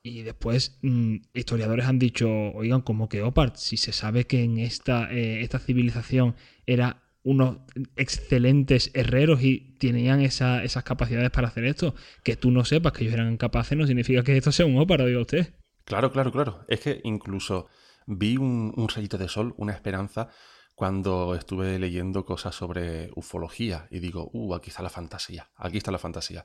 Y 0.03 0.23
después 0.23 0.79
mm, 0.81 1.17
historiadores 1.33 1.85
han 1.85 1.99
dicho, 1.99 2.29
oigan, 2.29 2.81
como 2.81 3.07
que 3.07 3.21
OPART, 3.21 3.55
si 3.55 3.77
se 3.77 3.91
sabe 3.91 4.25
que 4.25 4.43
en 4.43 4.57
esta, 4.57 5.11
eh, 5.11 5.41
esta 5.41 5.59
civilización 5.59 6.35
era 6.65 7.03
unos 7.23 7.57
excelentes 7.95 8.89
herreros 8.95 9.43
y 9.43 9.75
tenían 9.77 10.21
esas 10.21 10.83
capacidades 10.83 11.29
para 11.29 11.49
hacer 11.49 11.65
esto, 11.65 11.93
que 12.23 12.35
tú 12.35 12.49
no 12.49 12.65
sepas 12.65 12.93
que 12.93 13.03
ellos 13.03 13.13
eran 13.13 13.37
capaces 13.37 13.77
no 13.77 13.85
significa 13.85 14.23
que 14.23 14.35
esto 14.35 14.51
sea 14.51 14.65
un 14.65 14.79
OPART, 14.79 15.05
diga 15.05 15.21
usted. 15.21 15.53
Claro, 15.85 16.11
claro, 16.11 16.31
claro. 16.31 16.65
Es 16.67 16.79
que 16.79 16.99
incluso 17.03 17.67
vi 18.07 18.37
un, 18.37 18.73
un 18.75 18.89
rayito 18.89 19.19
de 19.19 19.27
sol, 19.27 19.53
una 19.57 19.73
esperanza 19.73 20.29
cuando 20.81 21.35
estuve 21.35 21.77
leyendo 21.77 22.25
cosas 22.25 22.55
sobre 22.55 23.11
ufología 23.15 23.87
y 23.91 23.99
digo, 23.99 24.31
uh, 24.33 24.55
aquí 24.55 24.71
está 24.71 24.81
la 24.81 24.89
fantasía, 24.89 25.51
aquí 25.55 25.77
está 25.77 25.91
la 25.91 25.99
fantasía. 25.99 26.43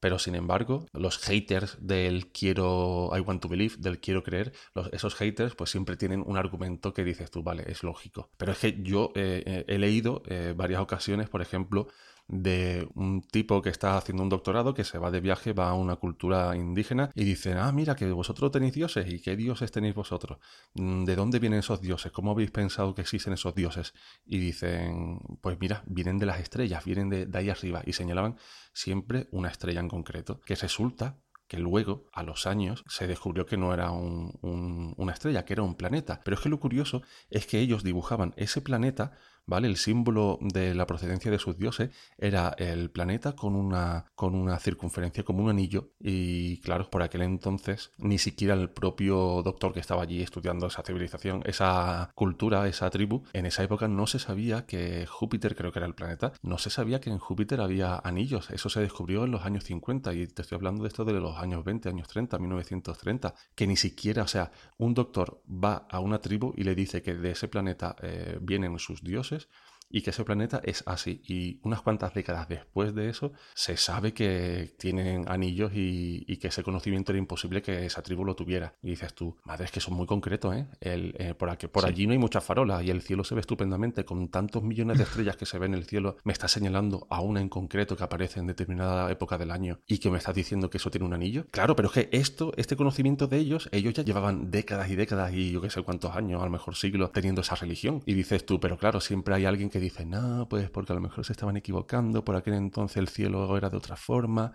Pero 0.00 0.18
sin 0.18 0.34
embargo, 0.34 0.86
los 0.92 1.18
haters 1.18 1.78
del 1.80 2.30
quiero, 2.30 3.10
I 3.16 3.20
want 3.20 3.40
to 3.42 3.48
believe, 3.48 3.76
del 3.78 3.98
quiero 3.98 4.22
creer, 4.22 4.52
esos 4.92 5.14
haters 5.14 5.54
pues 5.54 5.70
siempre 5.70 5.96
tienen 5.96 6.22
un 6.26 6.36
argumento 6.36 6.92
que 6.92 7.04
dices 7.04 7.30
tú, 7.30 7.42
vale, 7.42 7.64
es 7.66 7.82
lógico. 7.82 8.30
Pero 8.36 8.52
es 8.52 8.58
que 8.58 8.82
yo 8.82 9.12
eh, 9.14 9.42
eh, 9.46 9.64
he 9.68 9.78
leído 9.78 10.22
eh, 10.26 10.54
varias 10.56 10.80
ocasiones, 10.80 11.28
por 11.28 11.40
ejemplo, 11.40 11.88
de 12.28 12.88
un 12.94 13.22
tipo 13.22 13.62
que 13.62 13.70
está 13.70 13.96
haciendo 13.96 14.22
un 14.22 14.28
doctorado 14.28 14.74
que 14.74 14.84
se 14.84 14.98
va 14.98 15.10
de 15.10 15.20
viaje, 15.20 15.52
va 15.52 15.70
a 15.70 15.74
una 15.74 15.96
cultura 15.96 16.56
indígena 16.56 17.10
y 17.14 17.24
dice, 17.24 17.52
ah, 17.54 17.70
mira, 17.72 17.94
que 17.94 18.10
vosotros 18.10 18.50
tenéis 18.50 18.74
dioses 18.74 19.12
y 19.12 19.20
qué 19.20 19.36
dioses 19.36 19.70
tenéis 19.70 19.94
vosotros. 19.94 20.38
Mm, 20.74 21.04
¿De 21.04 21.16
dónde 21.16 21.38
vienen 21.38 21.60
esos 21.60 21.80
dioses? 21.80 22.12
¿Cómo 22.12 22.32
habéis 22.32 22.50
pensado 22.50 22.94
que 22.94 23.02
existen 23.02 23.32
esos 23.32 23.54
dioses? 23.54 23.94
Y 24.24 24.38
dicen, 24.38 25.20
pues 25.40 25.58
mira, 25.60 25.84
vienen 25.86 26.18
de 26.18 26.26
las 26.26 26.40
estrellas, 26.40 26.84
vienen 26.84 27.08
de, 27.10 27.28
ahí 27.34 27.50
arriba 27.50 27.82
y 27.86 27.92
señalaban 27.92 28.36
siempre 28.72 29.28
una 29.30 29.48
estrella 29.48 29.80
en 29.80 29.88
concreto, 29.88 30.40
que 30.40 30.56
resulta 30.56 31.18
que 31.48 31.58
luego, 31.58 32.08
a 32.12 32.24
los 32.24 32.46
años, 32.46 32.82
se 32.88 33.06
descubrió 33.06 33.46
que 33.46 33.56
no 33.56 33.72
era 33.72 33.92
una 33.92 35.12
estrella, 35.12 35.44
que 35.44 35.52
era 35.52 35.62
un 35.62 35.76
planeta. 35.76 36.20
Pero 36.24 36.36
es 36.36 36.40
que 36.40 36.48
lo 36.48 36.58
curioso 36.58 37.02
es 37.30 37.46
que 37.46 37.60
ellos 37.60 37.84
dibujaban 37.84 38.34
ese 38.36 38.60
planeta 38.60 39.16
¿vale? 39.46 39.68
El 39.68 39.76
símbolo 39.76 40.38
de 40.40 40.74
la 40.74 40.86
procedencia 40.86 41.30
de 41.30 41.38
sus 41.38 41.56
dioses 41.56 41.90
era 42.18 42.54
el 42.58 42.90
planeta 42.90 43.34
con 43.34 43.54
una, 43.54 44.06
con 44.14 44.34
una 44.34 44.58
circunferencia 44.58 45.24
como 45.24 45.44
un 45.44 45.50
anillo 45.50 45.90
y 46.00 46.58
claro, 46.60 46.90
por 46.90 47.02
aquel 47.02 47.22
entonces 47.22 47.92
ni 47.98 48.18
siquiera 48.18 48.54
el 48.54 48.70
propio 48.70 49.42
doctor 49.42 49.72
que 49.72 49.80
estaba 49.80 50.02
allí 50.02 50.22
estudiando 50.22 50.66
esa 50.66 50.82
civilización, 50.82 51.42
esa 51.46 52.10
cultura, 52.14 52.66
esa 52.68 52.90
tribu, 52.90 53.22
en 53.32 53.46
esa 53.46 53.62
época 53.62 53.88
no 53.88 54.06
se 54.06 54.18
sabía 54.18 54.66
que 54.66 55.06
Júpiter, 55.06 55.54
creo 55.54 55.72
que 55.72 55.78
era 55.78 55.86
el 55.86 55.94
planeta, 55.94 56.32
no 56.42 56.58
se 56.58 56.70
sabía 56.70 57.00
que 57.00 57.10
en 57.10 57.18
Júpiter 57.18 57.60
había 57.60 57.96
anillos, 57.96 58.50
eso 58.50 58.68
se 58.68 58.80
descubrió 58.80 59.24
en 59.24 59.30
los 59.30 59.44
años 59.44 59.64
50 59.64 60.12
y 60.14 60.26
te 60.26 60.42
estoy 60.42 60.56
hablando 60.56 60.82
de 60.82 60.88
esto 60.88 61.04
de 61.04 61.12
los 61.12 61.36
años 61.38 61.64
20, 61.64 61.88
años 61.88 62.08
30, 62.08 62.38
1930, 62.38 63.34
que 63.54 63.66
ni 63.66 63.76
siquiera, 63.76 64.22
o 64.22 64.28
sea, 64.28 64.50
un 64.78 64.94
doctor 64.94 65.42
va 65.48 65.86
a 65.90 66.00
una 66.00 66.20
tribu 66.20 66.52
y 66.56 66.64
le 66.64 66.74
dice 66.74 67.02
que 67.02 67.14
de 67.14 67.30
ese 67.30 67.48
planeta 67.48 67.96
eh, 68.02 68.38
vienen 68.40 68.78
sus 68.78 69.02
dioses, 69.02 69.35
characters 69.36 69.65
y 69.88 70.02
que 70.02 70.10
ese 70.10 70.24
planeta 70.24 70.60
es 70.64 70.82
así. 70.86 71.22
Y 71.26 71.60
unas 71.62 71.82
cuantas 71.82 72.14
décadas 72.14 72.48
después 72.48 72.94
de 72.94 73.08
eso, 73.08 73.32
se 73.54 73.76
sabe 73.76 74.12
que 74.12 74.74
tienen 74.78 75.28
anillos 75.28 75.72
y, 75.74 76.36
que 76.36 76.48
ese 76.48 76.62
conocimiento 76.62 77.12
era 77.12 77.18
imposible 77.18 77.62
que 77.62 77.86
esa 77.86 78.02
tribu 78.02 78.24
lo 78.24 78.36
tuviera. 78.36 78.74
Y 78.82 78.90
dices 78.90 79.14
tú, 79.14 79.36
madre, 79.44 79.64
es 79.64 79.70
que 79.70 79.80
son 79.80 79.94
muy 79.94 80.06
concretos, 80.06 80.54
¿eh? 80.54 80.66
El, 80.80 81.14
eh, 81.18 81.34
por, 81.34 81.48
aquí, 81.48 81.66
por 81.66 81.86
allí 81.86 82.06
no 82.06 82.12
hay 82.12 82.18
muchas 82.18 82.44
farolas 82.44 82.84
y 82.84 82.90
el 82.90 83.00
cielo 83.00 83.24
se 83.24 83.34
ve 83.34 83.40
estupendamente. 83.40 84.04
Con 84.04 84.28
tantos 84.28 84.62
millones 84.62 84.98
de 84.98 85.04
estrellas 85.04 85.36
que 85.36 85.46
se 85.46 85.58
ven 85.58 85.72
en 85.72 85.78
el 85.78 85.86
cielo, 85.86 86.16
me 86.24 86.32
está 86.32 86.46
señalando 86.48 87.06
a 87.08 87.22
una 87.22 87.40
en 87.40 87.48
concreto 87.48 87.96
que 87.96 88.04
aparece 88.04 88.40
en 88.40 88.46
determinada 88.46 89.10
época 89.10 89.38
del 89.38 89.50
año 89.50 89.80
y 89.86 89.98
que 89.98 90.10
me 90.10 90.18
estás 90.18 90.34
diciendo 90.34 90.68
que 90.68 90.76
eso 90.76 90.90
tiene 90.90 91.06
un 91.06 91.14
anillo. 91.14 91.46
Claro, 91.50 91.74
pero 91.74 91.88
es 91.88 91.94
que 91.94 92.08
esto, 92.12 92.52
este 92.56 92.76
conocimiento 92.76 93.26
de 93.26 93.38
ellos, 93.38 93.68
ellos 93.72 93.94
ya 93.94 94.02
llevaban 94.02 94.50
décadas 94.50 94.90
y 94.90 94.96
décadas 94.96 95.32
y 95.32 95.52
yo 95.52 95.60
qué 95.60 95.70
sé 95.70 95.82
cuántos 95.82 96.14
años, 96.14 96.42
a 96.42 96.44
lo 96.44 96.50
mejor 96.50 96.76
siglos, 96.76 97.12
teniendo 97.12 97.40
esa 97.40 97.54
religión. 97.54 98.02
Y 98.04 98.14
dices 98.14 98.44
tú, 98.44 98.60
pero 98.60 98.76
claro, 98.76 99.00
siempre 99.00 99.34
hay 99.34 99.44
alguien 99.46 99.70
que 99.70 99.75
que 99.76 99.80
dicen, 99.80 100.10
no, 100.10 100.48
pues 100.48 100.70
porque 100.70 100.92
a 100.92 100.94
lo 100.94 101.02
mejor 101.02 101.24
se 101.24 101.32
estaban 101.32 101.56
equivocando, 101.56 102.24
por 102.24 102.34
aquel 102.34 102.54
entonces 102.54 102.96
el 102.96 103.08
cielo 103.08 103.56
era 103.56 103.68
de 103.68 103.76
otra 103.76 103.96
forma. 103.96 104.52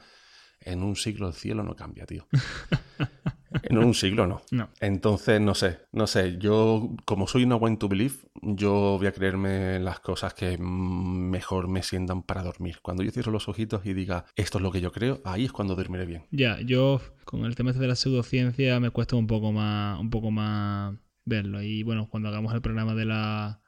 En 0.60 0.84
un 0.84 0.96
siglo 0.96 1.28
el 1.28 1.34
cielo 1.34 1.64
no 1.64 1.76
cambia, 1.76 2.06
tío. 2.06 2.28
En 3.64 3.78
un 3.78 3.94
siglo 3.94 4.28
no. 4.28 4.42
No. 4.52 4.70
Entonces, 4.80 5.42
no 5.42 5.54
sé, 5.56 5.80
no 5.92 6.08
sé, 6.08 6.38
yo 6.38 6.96
como 7.04 7.28
soy 7.28 7.44
una 7.44 7.58
one 7.58 7.76
to 7.76 7.90
believe, 7.90 8.16
yo 8.42 8.98
voy 8.98 9.08
a 9.08 9.12
creerme 9.12 9.78
las 9.80 10.00
cosas 10.00 10.34
que 10.34 10.58
mejor 10.58 11.68
me 11.68 11.84
sientan 11.84 12.24
para 12.24 12.44
dormir. 12.44 12.80
Cuando 12.82 13.04
yo 13.04 13.12
cierro 13.12 13.34
los 13.34 13.50
ojitos 13.50 13.86
y 13.86 13.94
diga, 13.94 14.26
esto 14.38 14.58
es 14.58 14.62
lo 14.62 14.72
que 14.72 14.80
yo 14.80 14.94
creo, 14.94 15.20
ahí 15.26 15.44
es 15.44 15.52
cuando 15.52 15.76
dormiré 15.76 16.06
bien. 16.06 16.24
Ya, 16.32 16.62
yo 16.62 17.02
con 17.26 17.44
el 17.44 17.56
tema 17.56 17.72
este 17.72 17.82
de 17.82 17.90
la 17.90 17.96
pseudociencia 17.96 18.80
me 18.80 18.90
cuesta 18.90 19.18
un 19.18 19.28
poco 19.28 19.52
más, 19.52 20.00
un 20.00 20.10
poco 20.10 20.32
más 20.32 20.96
verlo. 21.26 21.62
Y 21.62 21.84
bueno, 21.84 22.08
cuando 22.10 22.30
hagamos 22.30 22.54
el 22.54 22.62
programa 22.62 22.96
de 22.96 23.04
la, 23.04 23.61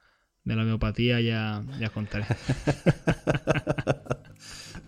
de 0.44 0.56
la 0.56 0.64
homeopatía 0.64 1.22
ya, 1.22 1.64
ya 1.80 1.90
contaré. 1.90 2.26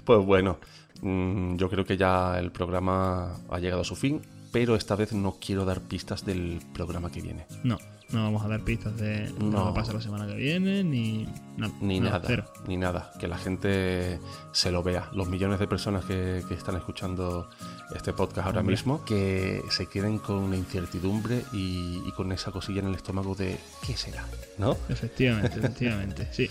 pues 0.06 0.26
bueno, 0.26 0.60
mm, 1.02 1.58
yo 1.58 1.70
creo 1.70 1.86
que 1.86 1.98
ya 1.98 2.40
el 2.40 2.52
programa 2.52 3.38
ha 3.50 3.60
llegado 3.60 3.82
a 3.82 3.86
su 3.86 3.96
fin, 3.96 4.22
pero 4.52 4.76
esta 4.76 4.96
vez 4.96 5.14
no 5.14 5.38
quiero 5.40 5.66
dar 5.66 5.82
pistas 5.82 6.26
del 6.26 6.60
programa 6.74 7.12
que 7.12 7.22
viene. 7.22 7.46
No, 7.64 7.78
no 8.16 8.24
vamos 8.24 8.44
a 8.44 8.48
dar 8.48 8.62
pistas 8.62 8.98
de 8.98 9.30
lo 9.40 9.68
que 9.68 9.74
pasa 9.74 9.94
la 9.94 10.02
semana 10.02 10.26
que 10.26 10.36
viene, 10.36 10.84
ni, 10.84 11.28
ni 11.82 12.00
nada. 12.00 12.46
Ni 12.68 12.78
nada. 12.78 13.12
Que 13.20 13.28
la 13.28 13.38
gente 13.38 14.20
se 14.54 14.72
lo 14.72 14.82
vea. 14.82 15.10
Los 15.14 15.28
millones 15.28 15.60
de 15.60 15.68
personas 15.68 16.06
que, 16.06 16.44
están 16.50 16.78
escuchando 16.78 17.50
este 17.94 18.14
podcast 18.14 18.48
ahora 18.48 18.64
mismo, 18.64 19.04
que 19.04 19.62
se 19.70 19.88
queden 19.88 20.20
con 20.20 20.38
una 20.38 20.56
incertidumbre 20.56 21.44
y, 21.54 22.02
y, 22.06 22.12
con 22.16 22.32
esa 22.32 22.52
cosilla 22.52 22.80
en 22.80 22.88
el 22.88 22.96
estómago 22.96 23.36
de 23.36 23.58
¿qué 23.86 23.98
será? 23.98 24.26
¿No? 24.58 24.78
Efectivamente, 24.90 25.60
efectivamente. 25.60 26.28
Sí. 26.32 26.50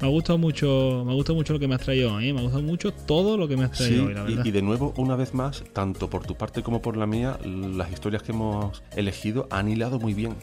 Me 0.00 0.08
ha 0.08 0.10
gustado 0.10 0.38
mucho, 0.38 1.04
me 1.06 1.12
ha 1.12 1.14
gustado 1.14 1.36
mucho 1.36 1.54
lo 1.54 1.58
que 1.58 1.68
me 1.68 1.74
has 1.74 1.80
traído 1.80 2.12
hoy, 2.14 2.28
¿eh? 2.28 2.32
me 2.34 2.40
ha 2.40 2.42
gustado 2.42 2.62
mucho 2.62 2.92
todo 2.92 3.38
lo 3.38 3.48
que 3.48 3.56
me 3.56 3.64
has 3.64 3.70
traído 3.70 4.06
hoy, 4.06 4.14
la 4.14 4.24
verdad. 4.24 4.44
Y, 4.44 4.48
y, 4.48 4.50
de 4.50 4.60
nuevo, 4.60 4.92
una 4.98 5.16
vez 5.16 5.32
más, 5.32 5.64
tanto 5.72 6.10
por 6.10 6.26
tu 6.26 6.34
parte 6.34 6.62
como 6.62 6.82
por 6.82 6.98
la 6.98 7.06
mía, 7.06 7.38
las 7.44 7.90
historias 7.90 8.22
que 8.22 8.32
hemos 8.32 8.82
elegido 8.94 9.48
han 9.50 9.68
hilado 9.68 9.98
muy 9.98 10.12
bien. 10.12 10.34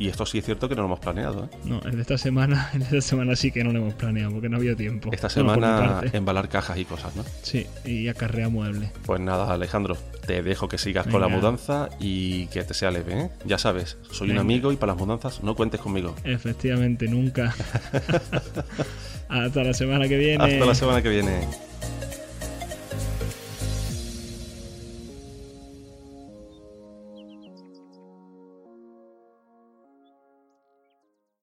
Y 0.00 0.08
esto 0.08 0.24
sí 0.24 0.38
es 0.38 0.46
cierto 0.46 0.66
que 0.66 0.74
no 0.74 0.80
lo 0.80 0.86
hemos 0.86 1.00
planeado. 1.00 1.44
¿eh? 1.44 1.56
No, 1.64 1.78
en 1.84 2.00
esta 2.00 2.16
semana, 2.16 2.70
en 2.74 2.80
esta 2.80 3.02
semana 3.02 3.36
sí 3.36 3.52
que 3.52 3.62
no 3.62 3.70
lo 3.70 3.80
hemos 3.80 3.94
planeado 3.94 4.32
porque 4.32 4.48
no 4.48 4.56
había 4.56 4.74
tiempo. 4.74 5.10
Esta 5.12 5.28
semana 5.28 6.00
embalar 6.14 6.48
cajas 6.48 6.78
y 6.78 6.86
cosas, 6.86 7.14
¿no? 7.14 7.24
Sí, 7.42 7.66
y 7.84 8.08
acarrea 8.08 8.48
muebles. 8.48 8.90
Pues 9.04 9.20
nada, 9.20 9.52
Alejandro, 9.52 9.98
te 10.26 10.42
dejo 10.42 10.68
que 10.68 10.78
sigas 10.78 11.06
con 11.06 11.20
la 11.20 11.28
mudanza 11.28 11.90
y 12.00 12.46
que 12.46 12.64
te 12.64 12.72
sea 12.72 12.90
leve, 12.90 13.20
¿eh? 13.20 13.30
Ya 13.44 13.58
sabes, 13.58 13.98
soy 14.10 14.30
un 14.30 14.38
amigo 14.38 14.72
y 14.72 14.76
para 14.76 14.94
las 14.94 15.02
mudanzas 15.02 15.42
no 15.42 15.54
cuentes 15.54 15.80
conmigo. 15.80 16.14
Efectivamente, 16.24 17.06
nunca. 17.06 17.54
Hasta 19.28 19.62
la 19.62 19.74
semana 19.74 20.08
que 20.08 20.16
viene. 20.16 20.42
Hasta 20.42 20.64
la 20.64 20.74
semana 20.74 21.02
que 21.02 21.10
viene. 21.10 21.46